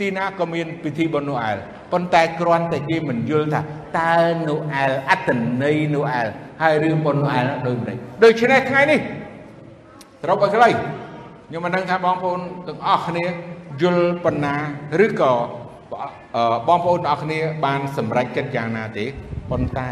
[0.00, 1.56] ទីណាក៏មានពិធីបុណ្យនូអែល
[1.92, 3.60] ប៉ុន្តែគ្រាន់តែគេមិនយល់ថា
[3.98, 4.14] តើ
[4.48, 5.30] នូអែលអត្ត
[5.62, 6.26] ន័យនូអែល
[6.62, 9.00] ហើយរឿងបុណ្យនូអែលដូចម្ដេចដូច្នេះថ្ងៃនេះ
[10.24, 10.68] ត្រូវឲ្យខ្លី
[11.48, 13.24] ខ្ញុំមិនដឹងថាបងប្អូនទាំងអស់គ្នា
[13.82, 14.56] យល់ប៉ុណ្ណា
[15.04, 15.32] ឬក៏
[16.68, 19.04] បងប្អូនទាំងអស់គ្នា បាន សម្រេចចិត្តយ៉ាងណាទេ
[19.50, 19.90] ប៉ុន្តែ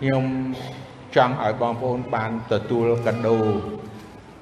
[0.00, 0.24] ខ្ញុំ
[1.16, 3.38] ចង់ឲ្យបងប្អូនបានទទួលកាដូ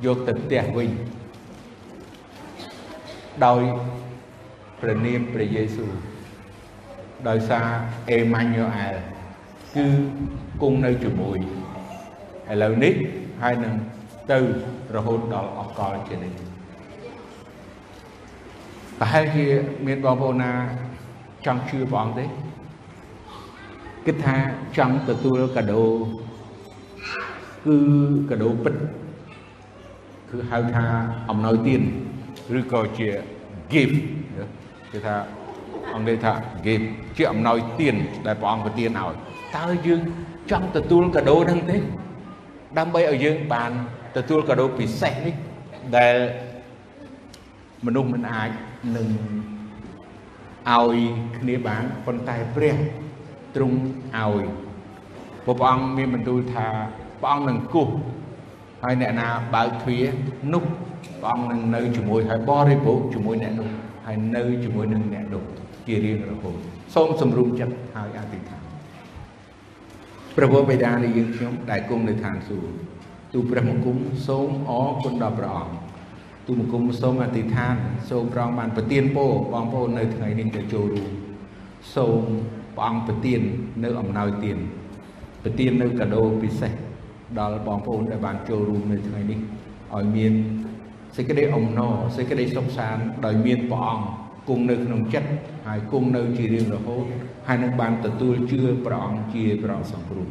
[0.04, 0.90] យកទៅផ្ទះវិញ
[3.46, 3.62] ដោយ
[4.80, 5.92] ព្រះនាមព្រះយេស៊ូវ
[7.28, 7.66] ដោយសារ
[8.10, 8.94] អេម៉ាញូអែល
[9.76, 9.86] គឺ
[10.62, 11.38] គង់នៅជាមួយ
[12.50, 12.94] ឥឡូវនេះ
[13.42, 13.74] ហើយនឹង
[14.32, 14.38] ទៅ
[14.96, 16.49] រហូតដល់អកលជានិច្ច
[19.02, 19.46] ប្រហែលជា
[19.86, 20.52] មានបងប្អូនណា
[21.46, 22.24] ចង់ជឿព្រះអង្គទេ
[24.06, 24.36] គិតថា
[24.76, 25.84] ចង់ទទួលកាដូ
[27.66, 27.76] គឺ
[28.30, 28.74] កាដូពិត
[30.30, 30.86] គឺហៅថា
[31.30, 31.82] អំណោយទាន
[32.58, 33.08] ឬក៏ជា
[33.72, 33.96] gift
[34.92, 35.14] គេថា
[35.94, 36.32] អង់គ្លេសថា
[36.66, 36.84] gift
[37.16, 37.94] ជាអំណោយទាន
[38.26, 39.14] ដែលព្រះអង្គប្រទានឲ្យ
[39.56, 40.00] តើយើង
[40.50, 41.76] ចង់ទទួលកាដូហ្នឹងទេ
[42.78, 43.70] ដើម្បីឲ្យយើងបាន
[44.16, 45.34] ទទួលកាដូពិសេសនេះ
[45.96, 46.16] ដែល
[47.86, 48.50] មនុស្សមិនអាច
[48.96, 49.08] នឹង
[50.68, 50.96] ឲ្យ
[51.38, 52.76] គ្នាបានប៉ុន្តែព្រះ
[53.54, 53.78] ទ្រង់
[54.16, 54.44] ឲ្យ
[55.46, 56.66] ព្រះអង្គមានបន្ទូលថា
[57.20, 57.88] ព្រះអង្គនឹងគោះ
[58.82, 60.04] ហើយអ្នកណាបើកទ្វារ
[60.52, 60.64] នោះ
[61.20, 63.68] ព្រះអង្គនឹងនៅជាមួយហើយបរិភោគជាមួយអ្នកនោះ
[64.06, 65.42] ហើយនៅជាមួយនឹងអ្នកនោះ
[65.86, 66.56] ជារៀងរហូត
[66.94, 68.62] សូមសម្រុំចិត្តហើយអធិដ្ឋាន
[70.36, 72.70] ព្រះពុទ្ធបិតានៃយើងខ្ញុំដែលគង់នៅឋានសួគ៌
[73.32, 75.89] ទូព្រះមង្គមសូមអរគុណដល់ព្រះអង្គ
[76.46, 77.74] ទូមង្គមសូមអធិដ្ឋាន
[78.10, 81.10] សូមព្រះអង្គបានប្រទានពរបងប្អូននៅថ្ងៃនេះទៅចូលរួម
[81.94, 82.22] សូម
[82.76, 83.40] ព្រះអង្គប្រទាន
[83.84, 84.58] នៅអំណោយទាន
[85.44, 86.72] ប្រទាននៅកាដូពិសេស
[87.38, 89.38] ដល់បងប្អូនដែលបានចូលរួមនៅថ្ងៃនេះ
[89.94, 90.32] ឲ្យមាន
[91.16, 94.04] សេចក្តីអំណរសេចក្តីសុខសាន្តដោយមានព្រះអង្គ
[94.48, 95.30] គង់នៅក្នុងចិត្ត
[95.66, 97.04] ហើយគង់នៅជារៀងរហូត
[97.48, 100.26] ហើយនឹងបានទទួលជឿព្រះអង្គជាព្រះអង្គសង្គ្រោះ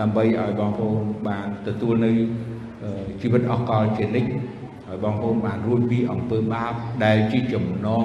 [0.00, 2.10] ដើម្បីឲ្យបងប្អូនបានទទួលនៅ
[3.20, 4.30] ជីវិតអស់កលជានិច្ច
[4.90, 6.72] ហើយបងប្អូនបានរួចពីអំពើបាប
[7.04, 8.04] ដែលជាចំណង